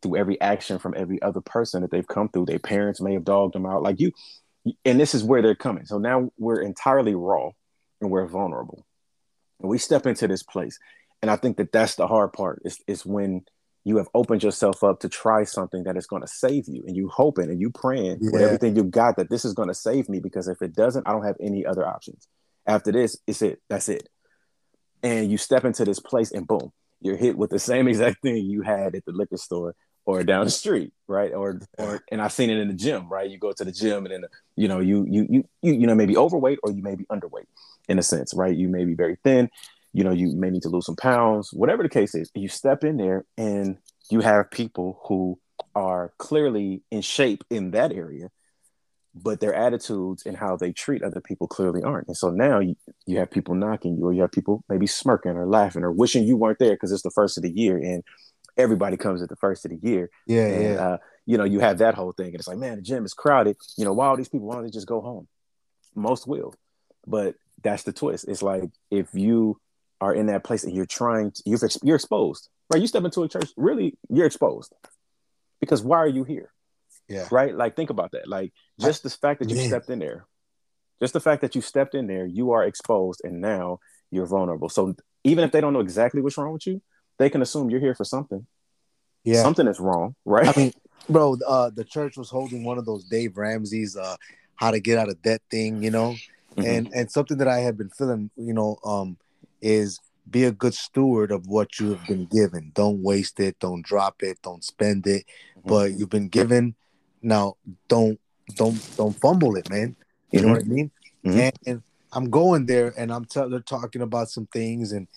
[0.03, 2.47] through every action from every other person that they've come through.
[2.47, 3.83] Their parents may have dogged them out.
[3.83, 4.13] Like you,
[4.85, 5.87] and this is where they're coming.
[5.87, 7.51] So now we're entirely raw
[8.01, 8.85] and we're vulnerable.
[9.61, 10.79] And we step into this place.
[11.23, 13.45] And I think that that's the hard part is, is when
[13.85, 16.97] you have opened yourself up to try something that is going to save you and
[16.97, 18.31] you hoping and you praying yeah.
[18.33, 21.07] with everything you got that this is going to save me because if it doesn't
[21.07, 22.27] i don't have any other options.
[22.67, 24.09] After this it's it that's it.
[25.03, 28.37] And you step into this place and boom you're hit with the same exact thing
[28.37, 29.75] you had at the liquor store
[30.07, 31.33] or down the street right?
[31.35, 33.29] Or or and i've seen it in the gym right?
[33.29, 34.25] You go to the gym and then
[34.57, 37.47] you know you you you you, you know maybe overweight or you may be underweight
[37.87, 38.57] in a sense right?
[38.57, 39.51] You may be very thin
[39.95, 42.31] you know, you may need to lose some pounds, whatever the case is.
[42.35, 43.79] You step in there and
[44.11, 45.39] you have people who
[45.75, 48.29] are clearly in shape in that area,
[49.15, 52.09] but their attitudes and how they treat other people clearly aren't.
[52.09, 52.75] And so now you,
[53.07, 56.25] you have people knocking you, or you have people maybe smirking or laughing or wishing
[56.25, 58.03] you weren't there because it's the first of the year and
[58.57, 60.11] everybody comes at the first of the year.
[60.27, 60.75] Yeah, and, yeah.
[60.75, 63.15] Uh, you know, you have that whole thing, and it's like, man, the gym is
[63.15, 63.57] crowded.
[63.79, 64.47] You know, why all these people?
[64.47, 65.27] Why don't they just go home?
[65.95, 66.53] Most will,
[67.07, 68.27] but that's the twist.
[68.29, 69.59] It's like if you
[70.01, 72.81] are in that place and you're trying, to, you're, you're exposed, right?
[72.81, 74.73] You step into a church, really, you're exposed
[75.61, 76.51] because why are you here?
[77.09, 77.29] Yeah.
[77.31, 77.55] Right?
[77.55, 78.29] Like, think about that.
[78.29, 79.69] Like, just the fact that you Man.
[79.69, 80.27] stepped in there,
[81.01, 83.81] just the fact that you stepped in there, you are exposed and now
[84.11, 84.69] you're vulnerable.
[84.69, 86.83] So, even if they don't know exactly what's wrong with you,
[87.19, 88.47] they can assume you're here for something.
[89.23, 89.43] Yeah.
[89.43, 90.47] Something is wrong, right?
[90.47, 90.73] I mean,
[91.09, 94.17] bro, uh, the church was holding one of those Dave Ramsey's uh,
[94.57, 96.15] how to get out of debt thing, you know,
[96.57, 96.67] Mhm.
[96.67, 99.17] and and something that I have been feeling, you know, um,
[99.65, 99.99] is
[100.31, 102.73] be a good steward of what you have been given.
[102.75, 103.59] Don't waste it.
[103.59, 104.39] Don't drop it.
[104.43, 105.25] Don't spend it.
[105.59, 105.69] Mm-hmm.
[105.69, 106.75] But you've been given.
[107.23, 107.57] Now,
[107.89, 108.21] don't
[108.57, 109.97] don't don't fumble it, man.
[110.31, 110.91] You know what I mean?
[111.25, 111.53] Mhm.
[111.67, 111.83] And,
[112.17, 115.09] I'm going there, and I'm t- they're talking about some things, and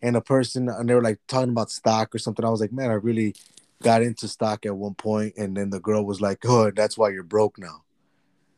[0.00, 2.44] and a person, and they were like talking about stock or something.
[2.46, 3.34] I was like, man, I really
[3.82, 7.10] got into stock at one point, and then the girl was like, oh, that's why
[7.10, 7.82] you're broke now.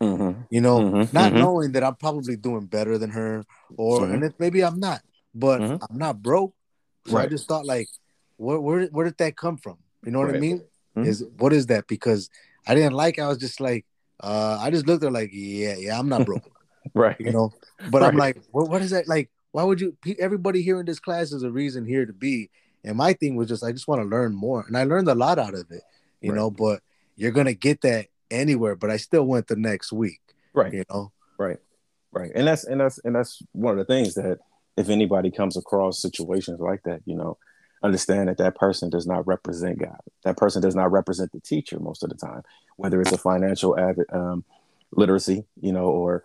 [0.01, 0.47] Mhm.
[0.49, 1.13] You know, Mhm.
[1.13, 1.39] not Mhm.
[1.39, 3.45] knowing that I'm probably doing better than her,
[3.77, 5.03] or and if maybe I'm not,
[5.38, 5.87] but Mhm.
[5.88, 6.55] I'm not broke.
[7.07, 7.88] So I just thought like,
[8.37, 9.79] where where where did that come from?
[10.05, 10.40] You know what I Right.
[10.40, 10.62] mean?
[10.96, 11.07] Mhm.
[11.07, 11.87] Is what is that?
[11.87, 12.29] Because
[12.66, 13.18] I didn't like.
[13.18, 13.87] I was just like,
[14.20, 16.42] uh, I just looked at like, yeah, yeah, I'm not broke.
[16.94, 17.16] right.
[17.20, 17.53] you know,
[17.90, 19.31] but I'm like, what, what is that like?
[19.53, 19.96] Why would you?
[20.18, 22.51] Everybody here in this class is a reason here to be.
[22.85, 25.14] And my thing was just, I just want to learn more, and I learned a
[25.14, 25.83] lot out of it,
[26.20, 26.37] you Right.
[26.37, 26.51] know.
[26.51, 26.83] But
[27.16, 28.77] you're gonna get that anywhere.
[28.77, 30.20] But I still went the next week,
[30.55, 30.72] Right.
[30.72, 31.12] you know.
[31.38, 31.59] Right.
[32.12, 32.31] Right.
[32.35, 34.38] And that's and that's and that's one of the things that
[34.79, 37.37] if anybody comes across situations like that, you know,
[37.83, 39.99] understand that that person does not represent God.
[40.25, 42.43] That person does not represent the teacher most of the time,
[42.77, 43.77] whether it's a financial
[44.12, 44.45] um,
[44.93, 46.23] literacy, you know, or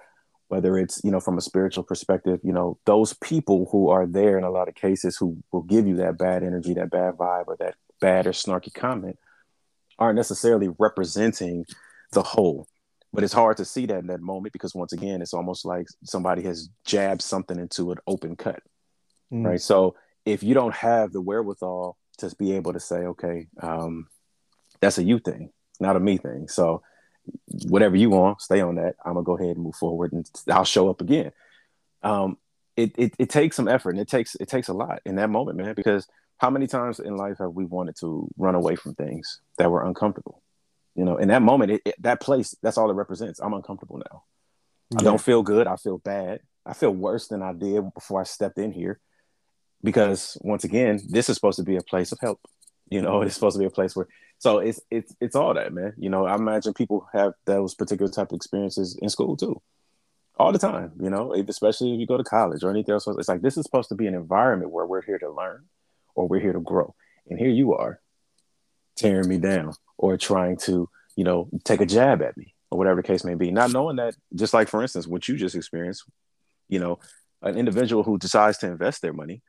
[0.50, 4.38] whether it's you know from a spiritual perspective, you know, those people who are there
[4.38, 7.48] in a lot of cases who will give you that bad energy, that bad vibe,
[7.48, 9.18] or that bad or snarky comment,
[9.98, 11.66] aren't necessarily representing
[12.12, 12.68] the whole
[13.13, 15.88] but it's hard to see that in that moment because once again it's almost like
[16.04, 18.62] somebody has jabbed something into an open cut
[19.32, 19.45] Mm.
[19.45, 19.62] right?
[19.62, 19.95] So
[20.26, 24.08] if you don't have the wherewithal to be able to say okay um,
[24.82, 25.49] that's a you thing
[25.80, 26.47] not a me thing.
[26.47, 26.84] So
[27.67, 28.95] whatever you want stay on that.
[29.06, 31.32] I'm gonna go ahead and move forward and i'll show up again.
[32.04, 32.38] Um,
[32.76, 35.30] it, it, it takes some effort and it takes it takes a lot in that
[35.30, 38.93] moment man because how many times in life have we wanted to run away from
[38.93, 40.42] things that were uncomfortable
[40.95, 43.39] you know in that moment it, it- that place that's all it represents.
[43.39, 44.23] I'm uncomfortable now.
[44.97, 45.65] I don't feel good.
[45.67, 46.41] I feel bad.
[46.65, 48.99] I feel worse than i did before i stepped in here
[49.84, 52.39] because once again this is supposed to be a place of help
[52.89, 55.73] you know it's supposed to be a place where so it's it's it's all that
[55.73, 55.93] man.
[55.97, 59.62] You know i imagine people have those particular type of experiences in school too.
[60.38, 63.27] All the time you know especially if you go to college or anything else it's
[63.27, 65.65] like this is supposed to be an environment where we're here to learn
[66.15, 66.95] or we're here to grow.
[67.29, 67.99] And here you are
[68.95, 73.01] tearing me down or trying to you know take a jab at me or whatever
[73.01, 76.03] the case may be not knowing that just like for instance what you just experienced
[76.69, 76.99] you know
[77.41, 79.41] an individual who decides to invest their money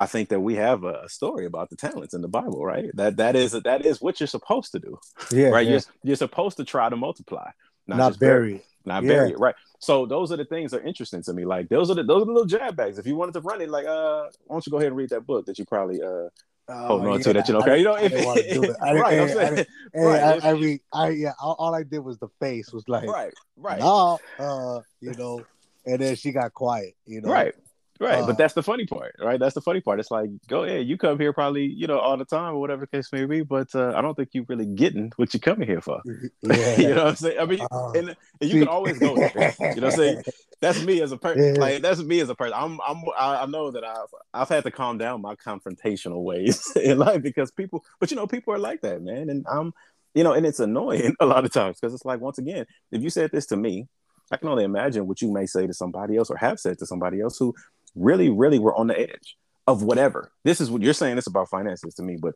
[0.00, 2.90] I think that we have a, story about the talents in the Bible, right?
[2.94, 4.98] That that is that is what you're supposed to do,
[5.30, 5.66] yeah, right?
[5.66, 5.72] yeah.
[5.72, 7.50] You're you're supposed to try to multiply,
[7.86, 8.54] not, just bury, bury.
[8.54, 8.66] it.
[8.86, 9.08] not Yeah.
[9.10, 9.54] bury it, right?
[9.78, 11.44] So those are the things that are interesting to me.
[11.44, 12.98] Like those are the those are the little jab bags.
[12.98, 15.10] If you wanted to run it, like uh, why don't you go ahead and read
[15.10, 16.28] that book that you probably uh
[16.70, 17.76] holding Oh, on yeah, to that you don't I.
[17.76, 18.76] You know, I didn't want to do it.
[18.80, 19.20] I didn't, right?
[19.20, 21.32] I'm saying, right, I, if- I mean, I yeah.
[21.40, 25.44] All, all I did was the face was like, right, right, no, uh, you know,
[25.86, 27.54] and then she got quiet, you know, right.
[28.02, 29.38] Right, Uh, but that's the funny part, right?
[29.38, 30.00] That's the funny part.
[30.00, 32.86] It's like, go ahead, you come here probably, you know, all the time or whatever
[32.90, 35.68] the case may be, but uh, I don't think you're really getting what you're coming
[35.68, 36.00] here for.
[36.42, 37.38] Yeah, you know what I'm saying?
[37.38, 39.54] I mean, Uh, and, and you can always go there.
[39.60, 40.22] You know what I'm saying?
[40.60, 41.54] That's me as a person.
[41.54, 41.60] Yeah.
[41.60, 42.54] Like that's me as a person.
[42.54, 46.70] I'm I'm I I know that I've I've had to calm down my confrontational ways
[46.76, 49.30] in life because people, but you know, people are like that, man.
[49.30, 49.72] And I'm,
[50.14, 53.02] you know, and it's annoying a lot of times because it's like once again, if
[53.02, 53.88] you said this to me,
[54.30, 56.86] I can only imagine what you may say to somebody else or have said to
[56.86, 57.54] somebody else who
[57.94, 60.30] really, really were on the edge of whatever.
[60.44, 61.16] This is what you're saying.
[61.16, 62.34] This about finances to me, but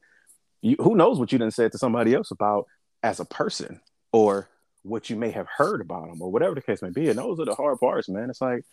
[0.63, 2.67] you, who knows what you done said to somebody else about
[3.03, 3.81] as a person
[4.13, 4.49] or
[4.85, 7.09] what you may have heard about them or whatever the case may be.
[7.09, 8.31] And those are the hard parts, man.
[8.31, 8.65] It's like,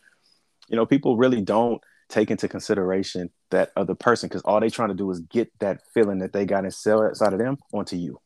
[0.70, 4.90] you know, people really don't take into consideration that other person because all they trying
[4.90, 8.20] to do is get that feeling that they got inside of them onto you.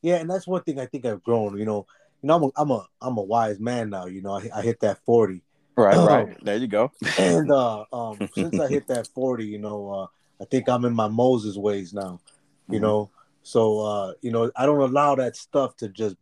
[0.00, 1.58] Yeah, and that's one thing I think I've grown.
[1.58, 1.86] You know,
[2.22, 4.06] you know, I'm a, I'm a, I'm a wise man now.
[4.06, 5.42] You know, I, I hit that forty,
[5.78, 6.44] Right, right.
[6.44, 6.90] There you go.
[7.18, 10.06] and uh, um, since I hit that forty, you know, uh,
[10.42, 12.20] I think I'm in my Moses ways now.
[12.68, 12.82] You mm-hmm.
[12.82, 13.10] know,
[13.44, 16.16] so uh, you know, I don't allow that stuff to just.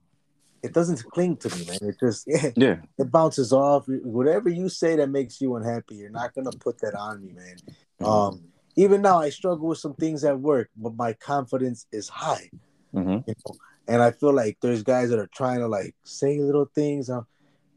[0.66, 1.78] It doesn't cling to me, man.
[1.82, 2.76] It just yeah, yeah.
[2.98, 3.84] It bounces off.
[3.86, 7.56] Whatever you say that makes you unhappy, you're not gonna put that on me, man.
[8.00, 8.04] Mm-hmm.
[8.04, 8.44] Um,
[8.76, 12.50] even now, I struggle with some things at work, but my confidence is high.
[12.94, 13.18] Mm-hmm.
[13.26, 13.54] You know?
[13.88, 17.08] And I feel like there's guys that are trying to like say little things.
[17.08, 17.26] Um,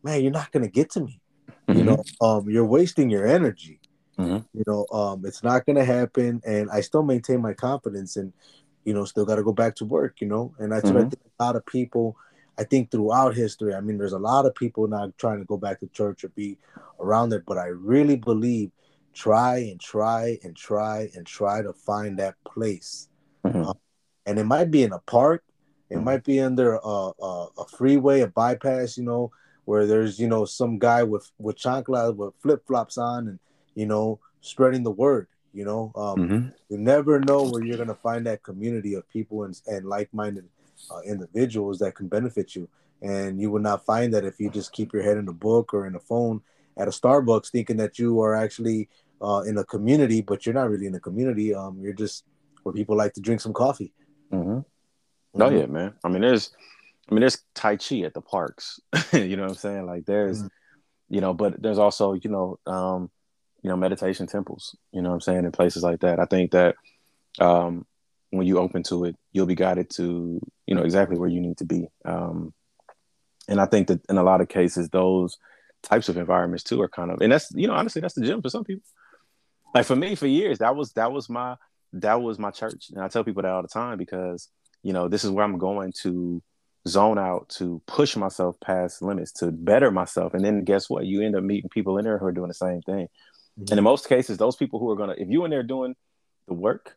[0.03, 1.21] man, you're not gonna get to me.
[1.67, 1.79] Mm-hmm.
[1.79, 3.79] You know, um, you're wasting your energy.
[4.17, 4.57] Mm-hmm.
[4.57, 6.41] You know, um, it's not gonna happen.
[6.45, 8.33] And I still maintain my confidence, and
[8.83, 10.19] you know, still got to go back to work.
[10.19, 11.09] You know, and that's what I mm-hmm.
[11.09, 11.21] think.
[11.39, 12.17] A lot of people,
[12.59, 13.73] I think, throughout history.
[13.73, 16.29] I mean, there's a lot of people not trying to go back to church or
[16.29, 16.57] be
[16.99, 18.71] around it, but I really believe
[19.13, 23.07] try and try and try and try to find that place.
[23.45, 23.63] Mm-hmm.
[23.63, 23.73] Uh,
[24.25, 25.41] and it might be in a park,
[25.89, 26.03] it mm-hmm.
[26.03, 26.79] might be under a,
[27.21, 29.31] a, a, freeway, a bypass, you know,
[29.63, 33.39] where there's, you know, some guy with, with chanclas with flip flops on and,
[33.73, 35.93] you know, spreading the word, you know.
[35.95, 36.47] Um, mm-hmm.
[36.67, 40.13] You never know where you're going to find that community of people and, and like
[40.13, 40.45] minded
[40.91, 42.67] uh, individuals that can benefit you.
[43.01, 45.73] And you will not find that if you just keep your head in a book
[45.73, 46.41] or in a phone
[46.77, 48.89] at a Starbucks thinking that you are actually
[49.21, 51.53] uh, in a community, but you're not really in a community.
[51.53, 52.25] Um, you're just
[52.63, 53.93] where people like to drink some coffee.
[54.31, 54.59] Mm-hmm.
[54.59, 55.41] Mm-hmm.
[55.41, 55.93] Oh yeah, man.
[56.03, 56.51] I mean, there's,
[57.09, 58.79] I mean, there's Tai Chi at the parks.
[59.13, 59.85] you know what I'm saying?
[59.85, 61.15] Like there's, mm-hmm.
[61.15, 63.09] you know, but there's also, you know, um,
[63.61, 64.75] you know, meditation temples.
[64.91, 65.45] You know what I'm saying?
[65.45, 66.75] In places like that, I think that
[67.39, 67.85] um,
[68.31, 71.57] when you open to it, you'll be guided to, you know, exactly where you need
[71.57, 71.87] to be.
[72.05, 72.53] Um,
[73.47, 75.37] and I think that in a lot of cases, those
[75.81, 78.41] types of environments too are kind of, and that's, you know, honestly, that's the gym
[78.41, 78.83] for some people.
[79.73, 81.55] Like for me for years that was that was my
[81.93, 82.89] that was my church.
[82.89, 84.49] And i tell people that all the time because
[84.83, 86.41] you know this is where i'm going to
[86.87, 90.33] zone out to push myself past limits to better myself.
[90.33, 91.05] And then guess what?
[91.05, 93.07] You end up meeting people in there who are doing the same thing.
[93.59, 93.71] Mm-hmm.
[93.71, 95.95] and in most cases those people who are going to if you in there doing
[96.47, 96.95] the work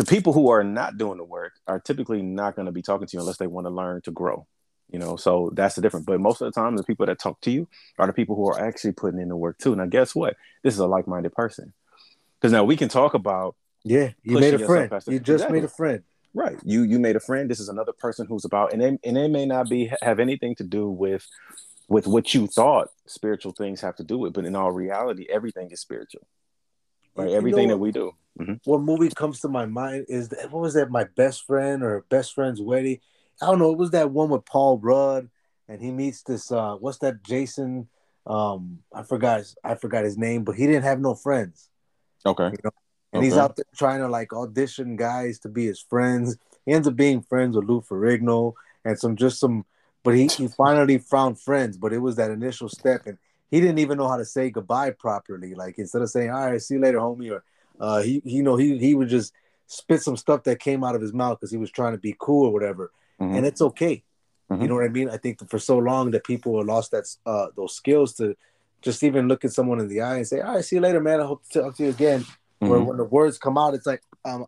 [0.00, 3.06] the people who are not doing the work are typically not going to be talking
[3.06, 4.46] to you unless they want to learn to grow
[4.92, 6.06] you know so that's the difference.
[6.06, 8.48] But most of the time the people that talk to you are the people who
[8.48, 9.76] are actually putting in the work too.
[9.76, 10.36] Now guess what?
[10.62, 11.72] This is a like-minded person.
[12.40, 14.90] Because now we can talk about yeah you made a friend.
[15.06, 15.60] you just exactly.
[15.60, 16.02] made a friend.
[16.34, 16.58] Right.
[16.64, 17.50] You you made a friend.
[17.50, 20.54] This is another person who's about and they, and they may not be have anything
[20.56, 21.26] to do with
[21.88, 25.68] with what you thought spiritual things have to do with but in all reality everything
[25.72, 26.24] is spiritual
[27.20, 28.54] right you everything know, that we do mm-hmm.
[28.64, 32.04] what movie comes to my mind is that what was that my best friend or
[32.08, 32.98] best friend's wedding
[33.40, 33.72] I don't know.
[33.72, 35.30] It was that one with Paul Rudd,
[35.68, 36.52] and he meets this.
[36.52, 37.22] uh What's that?
[37.22, 37.88] Jason.
[38.26, 39.38] Um, I forgot.
[39.38, 41.68] His, I forgot his name, but he didn't have no friends.
[42.24, 42.44] Okay.
[42.44, 42.70] You know?
[43.12, 43.26] And okay.
[43.26, 46.36] he's out there trying to like audition guys to be his friends.
[46.66, 48.52] He ends up being friends with Lou Ferrigno
[48.84, 49.64] and some just some.
[50.02, 51.76] But he, he finally found friends.
[51.76, 53.18] But it was that initial step, and
[53.50, 55.54] he didn't even know how to say goodbye properly.
[55.54, 57.44] Like instead of saying "All right, see you later, homie," or
[57.80, 59.32] uh, he, he you know he he would just
[59.66, 62.14] spit some stuff that came out of his mouth because he was trying to be
[62.18, 63.34] cool or whatever mm-hmm.
[63.36, 64.02] and it's okay.
[64.50, 64.62] Mm-hmm.
[64.62, 65.08] You know what I mean?
[65.08, 68.36] I think for so long that people have lost that uh, those skills to
[68.82, 71.00] just even look at someone in the eye and say, "All right, see you later,
[71.00, 71.20] man.
[71.20, 72.68] I hope to talk to you again." Mm-hmm.
[72.68, 74.46] Where when the words come out, it's like, um,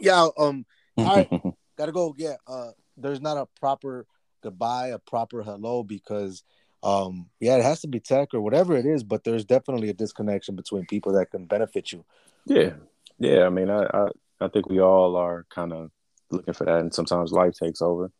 [0.00, 0.66] yeah, um,
[0.98, 1.28] I
[1.78, 2.14] gotta go.
[2.18, 4.06] Yeah, uh, there's not a proper
[4.42, 6.42] goodbye, a proper hello because
[6.82, 9.94] um yeah it has to be tech or whatever it is but there's definitely a
[9.94, 12.04] disconnection between people that can benefit you
[12.46, 12.72] yeah
[13.18, 14.06] yeah i mean i i,
[14.40, 15.90] I think we all are kind of
[16.30, 16.78] looking for that.
[16.78, 18.10] And sometimes life takes over.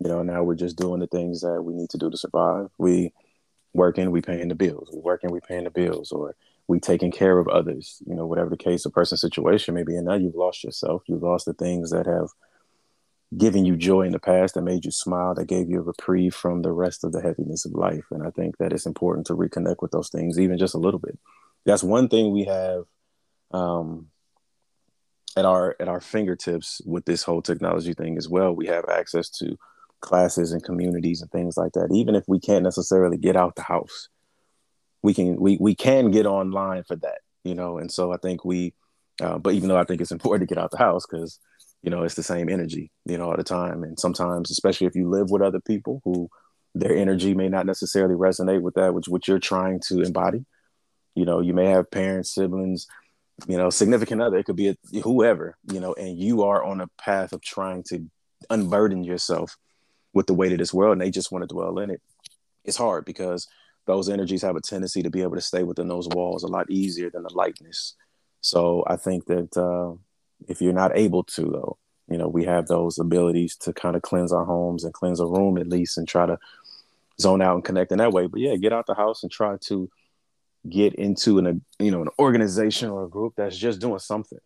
[0.00, 2.68] You know, now we're just doing the things that we need to do to survive.
[2.78, 3.12] We
[3.74, 4.90] working, we paying the bills.
[4.92, 6.36] We working, we paying the bills, or
[6.68, 8.00] we taking care of others.
[8.06, 9.96] You know, whatever the case, a person's situation may be.
[9.96, 11.02] And now you've lost yourself.
[11.06, 12.28] You've lost the things that have
[13.36, 16.34] given you joy in the past, that made you smile, that gave you a reprieve
[16.34, 18.04] from the rest of the heaviness of life.
[18.10, 21.00] And I think that it's important to reconnect with those things, even just a little
[21.00, 21.18] bit.
[21.66, 22.84] That's one thing we have
[23.50, 24.06] um,
[25.36, 28.54] at our at our fingertips with this whole technology thing as well.
[28.54, 29.58] We have access to
[30.00, 31.90] classes and communities and things like that.
[31.92, 34.08] Even if we can't necessarily get out the house,
[35.02, 37.78] we can we we can get online for that, you know.
[37.78, 38.74] And so I think we,
[39.20, 41.38] uh, but even though I think it's important to get out the house because
[41.82, 43.82] you know it's the same energy, you know, all the time.
[43.82, 46.28] And sometimes, especially if you live with other people who
[46.74, 50.44] their energy may not necessarily resonate with that which what you're trying to embody.
[51.14, 52.86] You know, you may have parents, siblings,
[53.46, 56.80] you know, significant other, it could be a, whoever, you know, and you are on
[56.80, 58.04] a path of trying to
[58.50, 59.56] unburden yourself
[60.12, 62.00] with the weight of this world and they just want to dwell in it.
[62.64, 63.46] It's hard because
[63.86, 66.70] those energies have a tendency to be able to stay within those walls a lot
[66.70, 67.94] easier than the lightness.
[68.40, 69.96] So I think that uh,
[70.46, 74.02] if you're not able to, though, you know, we have those abilities to kind of
[74.02, 76.38] cleanse our homes and cleanse a room at least and try to
[77.20, 78.26] zone out and connect in that way.
[78.26, 79.90] But yeah, get out the house and try to
[80.68, 84.38] get into an you know an organization or a group that's just doing something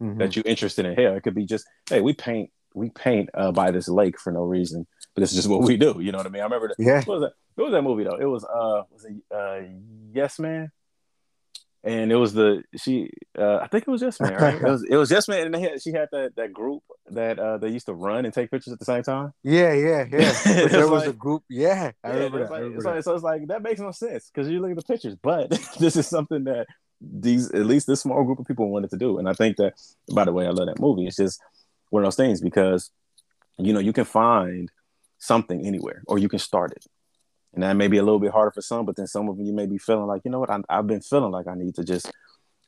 [0.00, 0.18] mm-hmm.
[0.18, 0.94] that you're interested in.
[0.94, 4.32] Hell, it could be just hey, we paint we paint uh, by this lake for
[4.32, 5.96] no reason, but this is just what we do.
[6.00, 6.42] You know what I mean?
[6.42, 6.68] I remember.
[6.68, 7.02] The, yeah.
[7.04, 7.32] What was that?
[7.56, 8.16] What was that movie though?
[8.16, 9.60] It was uh was it uh
[10.12, 10.70] Yes Man
[11.88, 14.54] and it was the she uh, I think it was Yes Man, right?
[14.56, 17.38] it was it was Yes Man, and they had, she had that that group that
[17.38, 19.32] uh, they used to run and take pictures at the same time.
[19.42, 20.32] Yeah, yeah, yeah.
[20.68, 21.44] there was like, a group.
[21.48, 22.50] Yeah, I yeah, remember, that.
[22.50, 23.04] Like, I remember so, that.
[23.04, 25.96] so, it's like that makes no sense because you look at the pictures, but this
[25.96, 26.66] is something that
[27.00, 29.72] these at least this small group of people wanted to do, and I think that
[30.14, 31.06] by the way, I love that movie.
[31.06, 31.40] It's just
[31.88, 32.90] one of those things because
[33.56, 34.70] you know you can find
[35.18, 36.86] something anywhere or you can start it
[37.58, 39.44] and that may be a little bit harder for some but then some of them
[39.44, 41.74] you may be feeling like you know what I, have been feeling like i need
[41.74, 42.08] to just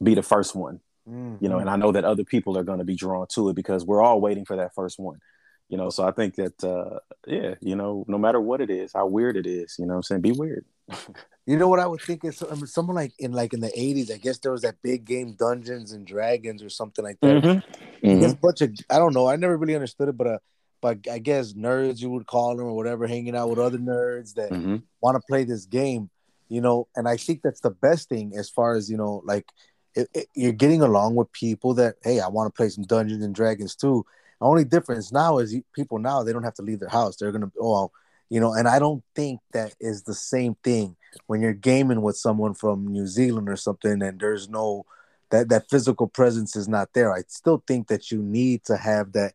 [0.03, 1.37] be the first one mm-hmm.
[1.41, 3.55] you know and i know that other people are going to be drawn to it
[3.55, 5.21] because we're all waiting for that first one
[5.69, 6.99] you know so i think that uh
[7.29, 10.03] yeah you know no matter what it is how weird it is you know i'm
[10.03, 10.65] saying be weird
[11.47, 13.69] you know what i would think is I mean, someone like in like in the
[13.69, 17.45] 80s i guess there was that big game dungeons and dragons or something like that
[17.45, 18.09] mm-hmm.
[18.09, 18.33] Mm-hmm.
[18.43, 20.39] bunch of i don't know i never really understood it but uh
[20.81, 24.35] but I guess nerds you would call them or whatever, hanging out with other nerds
[24.35, 24.77] that mm-hmm.
[25.01, 26.11] want to play this game,
[26.49, 26.89] you know.
[26.97, 29.47] And I think that's the best thing as far as you know, like
[29.95, 33.25] it, it, you're getting along with people that hey, I want to play some Dungeons
[33.25, 34.05] and Dragons too.
[34.41, 37.17] The only difference now is people now they don't have to leave their house.
[37.17, 37.91] They're gonna oh,
[38.29, 38.55] you know.
[38.55, 42.87] And I don't think that is the same thing when you're gaming with someone from
[42.87, 44.87] New Zealand or something, and there's no
[45.31, 47.13] that that physical presence is not there.
[47.13, 49.35] I still think that you need to have that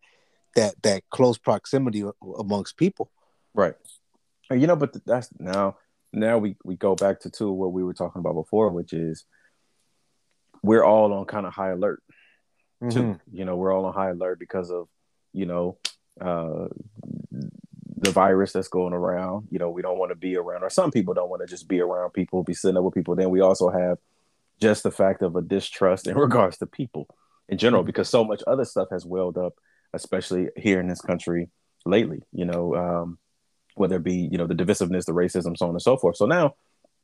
[0.55, 2.03] that that close proximity
[2.37, 3.11] amongst people.
[3.53, 3.75] Right.
[4.49, 5.77] And you know, but that's now
[6.11, 9.25] now we we go back to too what we were talking about before, which is
[10.63, 12.01] we're all on kind of high alert.
[12.81, 12.89] Mm-hmm.
[12.89, 13.19] Too.
[13.31, 14.87] You know, we're all on high alert because of
[15.33, 15.77] you know
[16.19, 16.67] uh,
[17.97, 19.47] the virus that's going around.
[19.51, 21.67] You know, we don't want to be around, or some people don't want to just
[21.67, 23.15] be around people, be sitting up with people.
[23.15, 23.97] Then we also have
[24.59, 27.07] just the fact of a distrust in regards to people
[27.49, 27.87] in general, mm-hmm.
[27.87, 29.53] because so much other stuff has welled up
[29.95, 31.49] especially here in this country
[31.85, 33.19] lately, you know, um,
[33.75, 36.17] whether it be, you know, the divisiveness, the racism, so on and so forth.
[36.17, 36.55] So now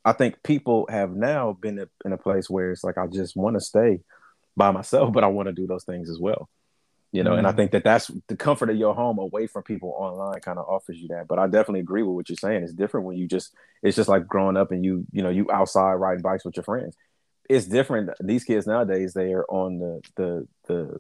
[0.04, 3.56] I think people have now been in a place where it's like, I just want
[3.56, 4.00] to stay
[4.56, 6.50] by myself, but I want to do those things as well.
[7.14, 7.58] You know, mm and I mm-hmm.
[7.58, 10.98] think that that's the comfort of your home away from people online kind of offers
[10.98, 11.28] you that.
[11.28, 12.64] But I definitely agree with what you're saying.
[12.64, 15.52] It's different when you just, it's just like growing up and you, you know, you
[15.52, 16.96] outside riding bikes with your friends.
[17.50, 18.12] It's different.
[18.22, 21.00] These kids nowadays, they are on the, the, the,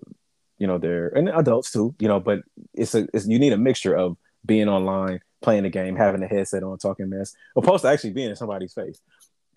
[0.62, 2.41] you know they're and adults too you know but
[2.76, 6.28] it's a it's, you need a mixture of being online playing the game having a
[6.28, 9.02] headset on talking mess opposed to actually being in somebody's face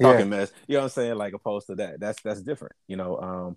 [0.01, 0.25] talking yeah.
[0.25, 3.21] mess you know what i'm saying like opposed to that that's that's different you know
[3.21, 3.57] um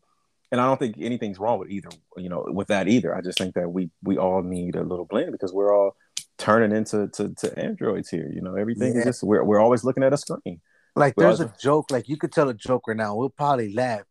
[0.52, 3.38] and i don't think anything's wrong with either you know with that either i just
[3.38, 5.96] think that we we all need a little blend because we're all
[6.38, 9.00] turning into to, to androids here you know everything yeah.
[9.00, 10.60] is just we're, we're always looking at a screen
[10.98, 11.56] like we're there's always...
[11.56, 14.02] a joke like you could tell a joke right now we'll probably laugh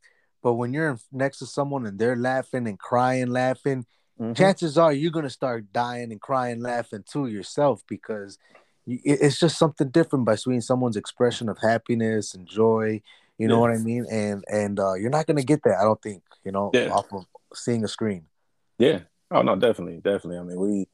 [0.42, 3.86] but when you're next to someone and they're laughing and crying, laughing,
[4.20, 4.32] mm-hmm.
[4.34, 8.38] chances are you're gonna start dying and crying, laughing too yourself because
[8.86, 13.02] it's just something different by seeing someone's expression of happiness and joy.
[13.38, 13.60] You know yes.
[13.60, 14.06] what I mean?
[14.10, 16.22] And and uh, you're not gonna get that, I don't think.
[16.44, 16.88] You know, yeah.
[16.88, 18.26] off of seeing a screen.
[18.78, 19.00] Yeah.
[19.30, 20.38] Oh no, definitely, definitely.
[20.38, 20.88] I mean, we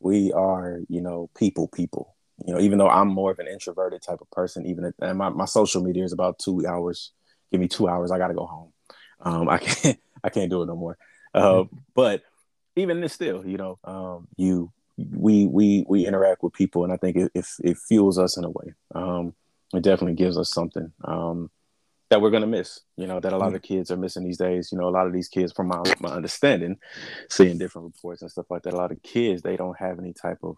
[0.00, 2.14] we are, you know, people, people.
[2.46, 5.18] You know, even though I'm more of an introverted type of person, even at, and
[5.18, 7.12] my, my social media is about two hours.
[7.50, 8.72] Give me two hours, I gotta go home.
[9.20, 10.98] Um, I can't I can't do it no more.
[11.34, 12.22] Uh, but
[12.76, 16.96] even this still, you know, um, you we we we interact with people, and I
[16.96, 18.74] think it it, it fuels us in a way.
[18.94, 19.34] Um,
[19.72, 21.50] it definitely gives us something um,
[22.10, 22.80] that we're gonna miss.
[22.96, 24.70] You know, that a lot of kids are missing these days.
[24.72, 26.78] You know, a lot of these kids, from my my understanding,
[27.28, 30.12] seeing different reports and stuff like that, a lot of kids they don't have any
[30.12, 30.56] type of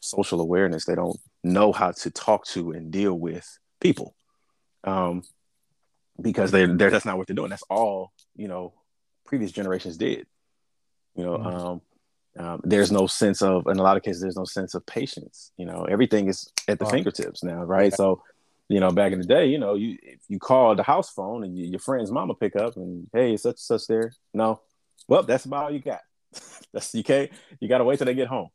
[0.00, 0.84] social awareness.
[0.84, 4.14] They don't know how to talk to and deal with people.
[4.84, 5.22] Um,
[6.20, 7.50] because they they're that's not what they're doing.
[7.50, 8.74] That's all you know
[9.24, 10.26] previous generations did.
[11.14, 11.46] You know, mm-hmm.
[11.46, 11.80] um,
[12.38, 15.52] um, there's no sense of in a lot of cases there's no sense of patience.
[15.56, 17.92] You know, everything is at the fingertips now, right?
[17.92, 18.22] So,
[18.68, 21.44] you know, back in the day, you know, you if you call the house phone
[21.44, 24.12] and you, your friend's mama pick up and hey, such such there.
[24.32, 24.60] No,
[25.08, 26.00] well, that's about all you got.
[26.72, 27.30] that's you can't.
[27.60, 28.48] You got to wait till they get home.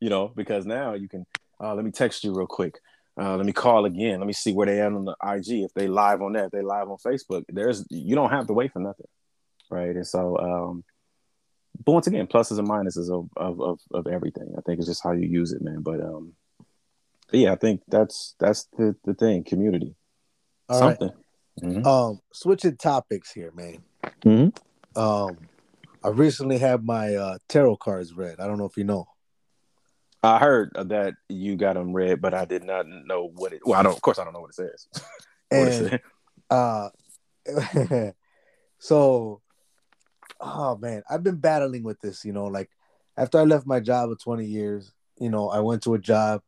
[0.00, 1.26] You know, because now you can.
[1.62, 2.78] Uh, let me text you real quick.
[3.20, 4.18] Uh, let me call again.
[4.18, 5.64] Let me see where they at on the IG.
[5.64, 7.44] If they live on that, if they live on Facebook.
[7.48, 9.06] There's you don't have to wait for nothing,
[9.70, 9.94] right?
[9.94, 10.84] And so, um,
[11.84, 14.54] but once again, pluses and minuses of, of of, of everything.
[14.58, 15.82] I think it's just how you use it, man.
[15.82, 16.32] But um,
[17.30, 19.44] but yeah, I think that's that's the the thing.
[19.44, 19.94] Community,
[20.68, 21.08] All something.
[21.08, 21.16] Right.
[21.62, 21.86] Mm-hmm.
[21.86, 23.78] Um, switching topics here, man.
[24.24, 25.00] Mm-hmm.
[25.00, 25.38] Um,
[26.02, 28.40] I recently had my uh, tarot cards read.
[28.40, 29.06] I don't know if you know.
[30.24, 33.60] I heard that you got them read, but I did not know what it.
[33.64, 33.94] Well, I don't.
[33.94, 34.88] Of course, I don't know what it says.
[35.50, 36.02] and, it
[36.50, 36.88] uh,
[38.78, 39.42] so,
[40.40, 42.24] oh man, I've been battling with this.
[42.24, 42.70] You know, like
[43.16, 46.42] after I left my job of twenty years, you know, I went to a job,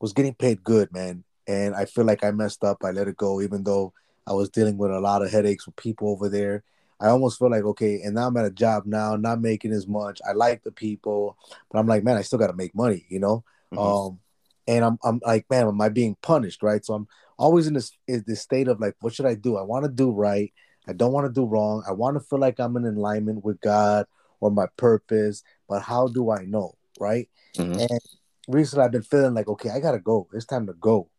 [0.00, 2.84] was getting paid good, man, and I feel like I messed up.
[2.84, 3.92] I let it go, even though
[4.26, 6.62] I was dealing with a lot of headaches with people over there.
[7.00, 9.86] I almost feel like okay, and now I'm at a job now, not making as
[9.86, 10.20] much.
[10.28, 11.36] I like the people,
[11.70, 13.44] but I'm like, man, I still got to make money, you know.
[13.72, 13.78] Mm-hmm.
[13.78, 14.20] Um,
[14.66, 16.84] and I'm I'm like, man, am I being punished, right?
[16.84, 19.56] So I'm always in this is this state of like, what should I do?
[19.56, 20.52] I want to do right.
[20.88, 21.84] I don't want to do wrong.
[21.86, 24.06] I want to feel like I'm in alignment with God
[24.40, 27.28] or my purpose, but how do I know, right?
[27.56, 27.80] Mm-hmm.
[27.80, 28.00] And
[28.48, 30.28] recently, I've been feeling like, okay, I gotta go.
[30.32, 31.10] It's time to go.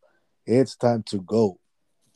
[0.44, 1.58] It's time to go.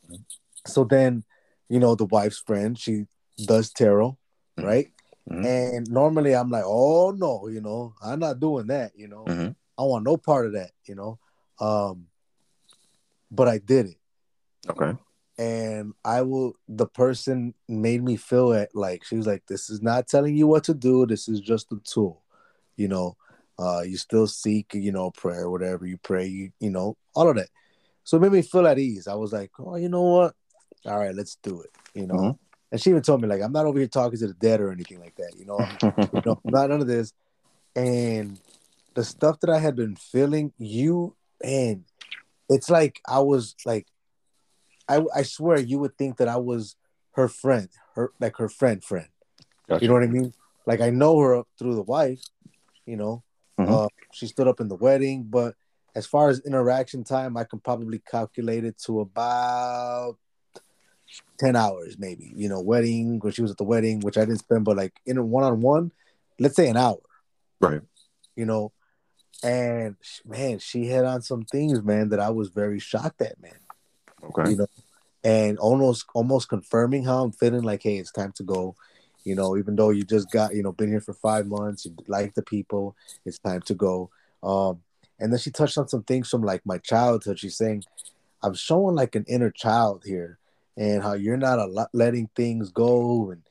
[0.05, 0.21] Mm-hmm.
[0.67, 1.23] So then,
[1.69, 3.05] you know, the wife's friend, she
[3.37, 4.17] does tarot,
[4.57, 4.67] mm-hmm.
[4.67, 4.87] right?
[5.29, 5.45] Mm-hmm.
[5.45, 9.25] And normally I'm like, oh no, you know, I'm not doing that, you know.
[9.25, 9.51] Mm-hmm.
[9.77, 11.19] I want no part of that, you know.
[11.59, 12.07] Um,
[13.31, 13.97] but I did it.
[14.69, 14.97] Okay.
[15.37, 19.81] And I will the person made me feel it like she was like, This is
[19.81, 22.23] not telling you what to do, this is just a tool,
[22.77, 23.17] you know.
[23.59, 27.35] Uh you still seek, you know, prayer, whatever you pray, you, you know, all of
[27.35, 27.49] that.
[28.03, 29.07] So it made me feel at ease.
[29.07, 30.35] I was like, Oh, you know what?
[30.85, 32.39] All right, let's do it, you know.
[32.71, 34.71] And she even told me like I'm not over here talking to the dead or
[34.71, 35.33] anything like that.
[35.37, 35.59] You know,
[36.13, 37.13] you know not none of this.
[37.75, 38.39] And
[38.93, 41.83] the stuff that I had been feeling, you and
[42.49, 43.87] it's like I was like,
[44.87, 46.75] I I swear you would think that I was
[47.11, 49.07] her friend, her like her friend friend.
[49.67, 49.83] Gotcha.
[49.83, 50.33] You know what I mean?
[50.65, 52.21] Like I know her through the wife.
[52.85, 53.23] You know,
[53.59, 53.73] mm-hmm.
[53.73, 55.55] uh, she stood up in the wedding, but
[55.95, 60.17] as far as interaction time, I can probably calculate it to about
[61.37, 64.39] 10 hours maybe you know wedding when she was at the wedding which i didn't
[64.39, 65.91] spend but like in a one-on-one
[66.39, 66.99] let's say an hour.
[67.59, 67.81] Right.
[68.35, 68.71] You know?
[69.43, 69.95] And
[70.25, 73.59] man she had on some things man that i was very shocked at man.
[74.23, 74.51] Okay.
[74.51, 74.67] You know?
[75.23, 78.75] And almost almost confirming how i'm feeling like hey it's time to go.
[79.23, 81.95] You know even though you just got you know been here for five months you
[82.07, 82.95] like the people
[83.25, 84.09] it's time to go.
[84.41, 84.81] Um
[85.19, 87.39] and then she touched on some things from like my childhood.
[87.39, 87.83] She's saying
[88.41, 90.37] i'm showing like an inner child here
[90.77, 93.41] and how you're not a letting things go and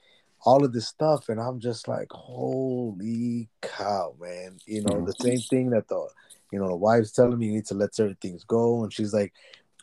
[0.45, 5.07] all of this stuff and i'm just like holy cow man you know mm-hmm.
[5.07, 6.09] the same thing that the
[6.53, 9.15] you know the wife's telling me you need to let certain things go and she's
[9.15, 9.33] like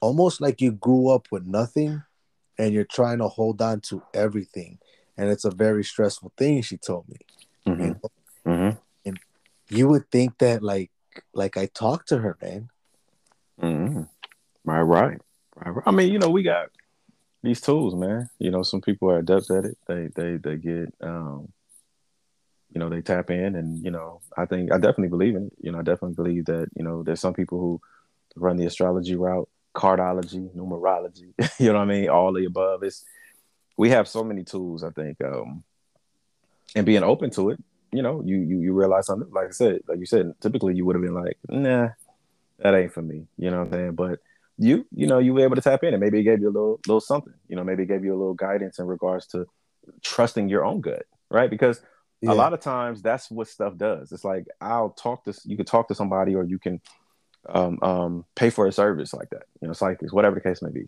[0.02, 2.02] almost like you grew up with nothing
[2.58, 4.78] and you're trying to hold on to everything
[5.18, 7.18] and it's a very stressful thing she told me
[7.68, 7.82] mm-hmm.
[7.82, 8.12] You know?
[8.46, 8.78] mm-hmm.
[9.06, 9.20] and
[9.70, 10.92] you would think that like
[11.34, 12.70] like i talked to her man
[13.60, 14.04] mm-hmm.
[14.64, 15.18] right right
[15.56, 16.70] right i mean you know we got
[17.44, 18.30] these tools, man.
[18.40, 19.78] You know, some people are adept at it.
[19.88, 21.52] They they they get um,
[22.74, 25.54] you know, they tap in and, you know, I think I definitely believe in it.
[25.62, 27.82] You know, I definitely believe that, you know, there's some people who
[28.36, 32.10] run the astrology route, cardology, numerology, you know what I mean?
[32.10, 32.84] All the above.
[32.84, 33.04] It's
[33.78, 35.18] we have so many tools, I think.
[35.24, 35.64] Um
[36.76, 37.62] and being open to it,
[37.92, 39.30] you know, you you you realize something.
[39.32, 41.90] Like I said, like you said, typically you would have been like, nah,
[42.60, 43.28] that ain't for me.
[43.38, 43.92] You know what I'm saying?
[43.96, 44.20] But
[44.62, 46.56] you you know you were able to tap in and maybe it gave you a
[46.56, 49.46] little little something you know maybe it gave you a little guidance in regards to
[50.02, 51.50] trusting your own gut right?
[51.50, 51.82] Because
[52.22, 52.32] yeah.
[52.32, 54.12] a lot of times that's what stuff does.
[54.12, 56.80] It's like i'll talk to you could talk to somebody or you can
[57.50, 60.70] um, um, pay for a service like that you know psychics whatever the case may
[60.70, 60.88] be.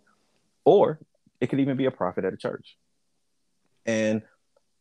[0.65, 0.99] Or
[1.41, 2.77] it could even be a prophet at a church.
[3.85, 4.21] And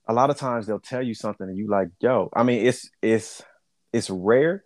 [0.07, 2.91] a lot of times they'll tell you something and you like yo i mean it's
[3.01, 3.43] it's
[3.93, 4.65] it's rare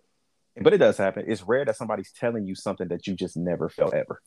[0.61, 1.25] but it does happen.
[1.27, 4.21] It's rare that somebody's telling you something that you just never felt ever,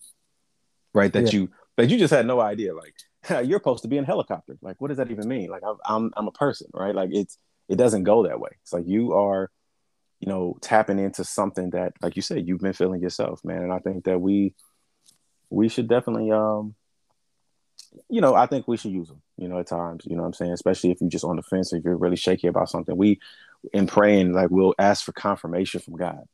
[0.95, 1.13] right?
[1.13, 1.41] That yeah.
[1.41, 2.73] you that you just had no idea.
[2.75, 2.95] Like
[3.47, 4.57] you're supposed to be in helicopter.
[4.63, 5.51] Like what does that even mean?
[5.51, 6.95] Like I'm I'm, I'm a person, right?
[6.95, 8.51] Like it's it doesn't go that way.
[8.63, 9.51] It's like you are,
[10.19, 13.63] you know, tapping into something that, like you said, you've been feeling yourself, man.
[13.63, 14.55] And I think that we
[15.51, 16.75] we should definitely um
[18.09, 20.29] you know, I think we should use them, you know, at times, you know what
[20.29, 20.53] I'm saying?
[20.53, 22.97] Especially if you're just on the fence, if you're really shaky about something.
[22.97, 23.21] We
[23.73, 26.25] in praying, like we'll ask for confirmation from God.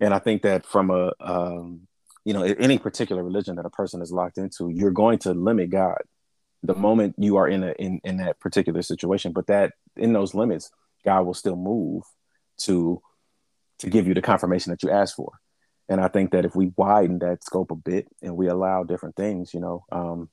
[0.00, 1.88] And I think that from a, um,
[2.24, 5.70] you know, any particular religion that a person is locked into, you're going to limit
[5.70, 5.98] God
[6.62, 9.32] the moment you are in a in, in that particular situation.
[9.32, 10.70] But that in those limits,
[11.04, 12.02] God will still move
[12.62, 13.00] to
[13.78, 15.32] to give you the confirmation that you asked for.
[15.88, 19.14] And I think that if we widen that scope a bit and we allow different
[19.14, 20.28] things, you know, um,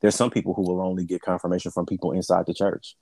[0.00, 2.96] there's some people who will only get confirmation from people inside the church.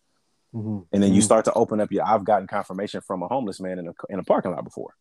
[0.56, 0.78] Mm-hmm.
[0.92, 1.24] And then you mm-hmm.
[1.24, 2.06] start to open up your.
[2.06, 4.94] I've gotten confirmation from a homeless man in a in a parking lot before.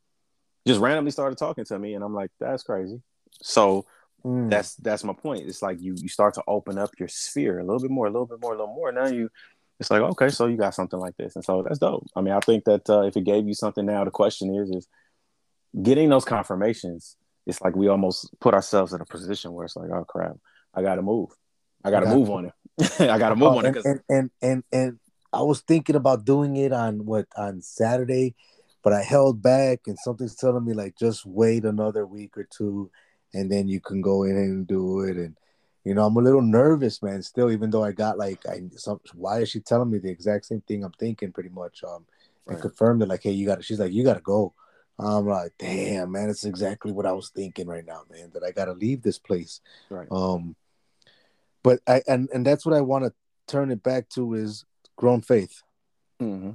[0.68, 3.02] Just randomly started talking to me, and I'm like, that's crazy.
[3.42, 3.86] So
[4.26, 4.50] mm.
[4.50, 5.48] that's that's my point.
[5.48, 8.10] It's like you you start to open up your sphere a little bit more, a
[8.10, 8.92] little bit more, a little more.
[8.92, 9.30] Now you,
[9.80, 12.06] it's like okay, so you got something like this, and so that's dope.
[12.18, 14.70] I mean, I think that uh, if it gave you something now, the question is
[14.72, 14.88] is
[15.82, 19.90] getting those confirmations, it's like we almost put ourselves in a position where it's like,
[19.90, 20.36] oh crap,
[20.74, 21.30] I got to move.
[21.84, 22.54] I got to move on it.
[23.00, 23.86] I got to move oh, on and, it.
[23.86, 25.00] And, and and and
[25.36, 28.36] I was thinking about doing it on what on Saturday,
[28.82, 32.90] but I held back, and something's telling me like just wait another week or two,
[33.34, 35.18] and then you can go in and do it.
[35.18, 35.36] And
[35.84, 37.22] you know, I'm a little nervous, man.
[37.22, 40.46] Still, even though I got like, I some why is she telling me the exact
[40.46, 42.06] same thing I'm thinking, pretty much, um,
[42.48, 42.62] and right.
[42.62, 43.62] confirmed it like, hey, you got.
[43.62, 44.54] She's like, you got to go.
[44.98, 48.32] I'm like, damn, man, it's exactly what I was thinking right now, man.
[48.34, 49.60] That I got to leave this place.
[49.90, 50.08] Right.
[50.10, 50.56] Um,
[51.62, 53.14] but I and and that's what I want to
[53.48, 54.64] turn it back to is
[54.96, 55.62] grown faith.
[56.22, 56.52] Mm-hmm.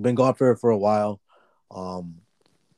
[0.00, 1.20] Been God for for a while.
[1.70, 2.16] Um,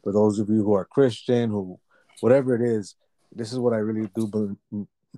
[0.02, 1.78] for those of you who are Christian, who
[2.20, 2.94] whatever it is,
[3.32, 4.56] this is what I really do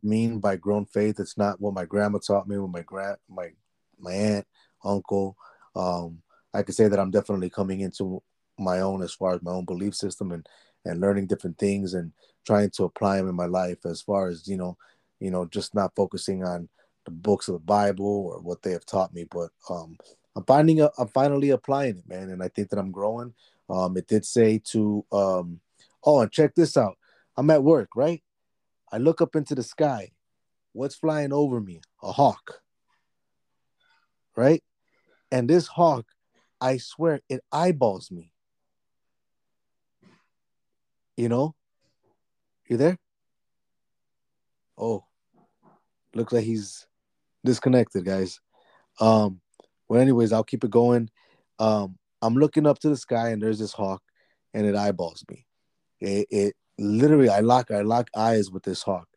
[0.02, 1.18] mean by grown faith.
[1.18, 3.50] It's not what my grandma taught me, what my grand my
[3.98, 4.46] my aunt,
[4.84, 5.36] uncle.
[5.74, 6.22] Um,
[6.54, 8.22] I could say that I'm definitely coming into
[8.58, 10.46] my own as far as my own belief system and
[10.84, 12.12] and learning different things and
[12.46, 14.76] trying to apply them in my life as far as you know
[15.20, 16.68] you know, just not focusing on
[17.08, 19.96] the books of the Bible or what they have taught me, but um,
[20.36, 23.34] I'm finding a, I'm finally applying it, man, and I think that I'm growing.
[23.70, 25.60] Um, it did say to um,
[26.04, 26.96] oh, and check this out.
[27.36, 28.22] I'm at work, right?
[28.90, 30.12] I look up into the sky.
[30.72, 31.80] What's flying over me?
[32.02, 32.60] A hawk,
[34.36, 34.62] right?
[35.30, 36.06] And this hawk,
[36.60, 38.32] I swear, it eyeballs me.
[41.16, 41.54] You know,
[42.68, 42.98] you there?
[44.76, 45.04] Oh,
[46.14, 46.87] looks like he's
[47.48, 48.40] disconnected, guys.
[49.00, 49.40] Um,
[49.88, 51.08] well, anyways, I'll keep it going.
[51.58, 54.02] Um, I'm looking up to the sky and there's this hawk,
[54.52, 55.46] and it eyeballs me.
[56.00, 59.08] It, it literally, I lock, I lock eyes with this hawk,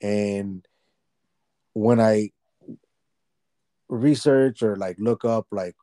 [0.00, 0.66] and
[1.74, 2.30] when I
[3.88, 5.76] research or like look up, like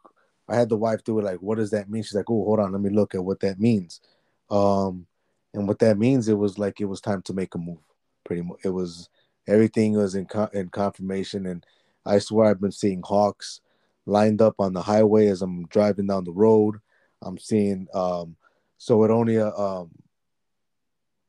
[0.49, 2.02] I had the wife do it, like, what does that mean?
[2.04, 4.02] She's like, oh, hold on, let me look at what that means.
[4.49, 5.06] Um,
[5.54, 7.84] and what that means, it was like it was time to make a move.
[8.24, 9.08] Pretty much, it was
[9.47, 11.45] everything was in, co- in confirmation.
[11.45, 11.66] And
[12.06, 13.62] I swear I've been seeing hawks
[14.06, 16.78] lined up on the highway as I'm driving down the road.
[17.22, 18.36] I'm seeing, um,
[18.78, 19.91] so it only uh, um,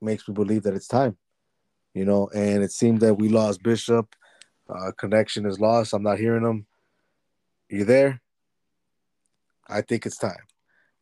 [0.00, 1.16] makes me believe that it's time,
[1.94, 2.28] you know.
[2.34, 4.14] And it seems that we lost Bishop.
[4.68, 5.92] Uh, connection is lost.
[5.92, 6.66] I'm not hearing him.
[7.68, 8.22] You there?
[9.68, 10.36] I think it's time.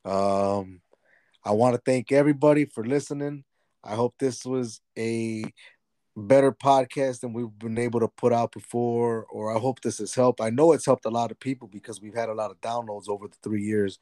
[0.04, 0.80] Um,
[1.44, 3.44] I want to thank everybody for listening.
[3.82, 5.44] I hope this was a
[6.16, 10.14] better podcast than we've been able to put out before, or I hope this has
[10.14, 10.40] helped.
[10.40, 13.08] I know it's helped a lot of people because we've had a lot of downloads
[13.08, 13.98] over the three years.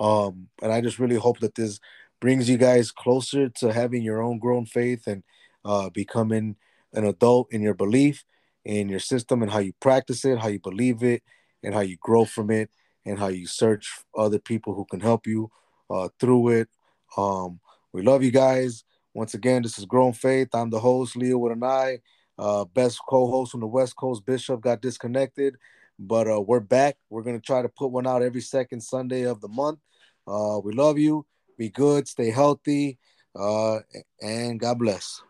[0.00, 1.78] Um, and I just really hope that this
[2.20, 5.22] brings you guys closer to having your own grown faith and
[5.64, 6.56] uh, becoming
[6.92, 8.24] an adult in your belief,
[8.64, 11.22] in your system, and how you practice it, how you believe it,
[11.62, 12.70] and how you grow from it,
[13.04, 15.50] and how you search other people who can help you
[15.90, 16.68] uh, through it.
[17.16, 17.60] Um,
[17.92, 18.84] we love you guys.
[19.14, 20.48] Once again, this is Grown Faith.
[20.54, 21.98] I'm the host, Leo with an I.
[22.38, 25.56] Uh, best co-host from the West Coast, Bishop, got disconnected,
[25.98, 26.96] but uh, we're back.
[27.10, 29.80] We're gonna try to put one out every second Sunday of the month.
[30.26, 31.26] Uh, we love you.
[31.58, 32.08] Be good.
[32.08, 32.98] Stay healthy.
[33.38, 33.80] Uh,
[34.22, 35.22] and God bless.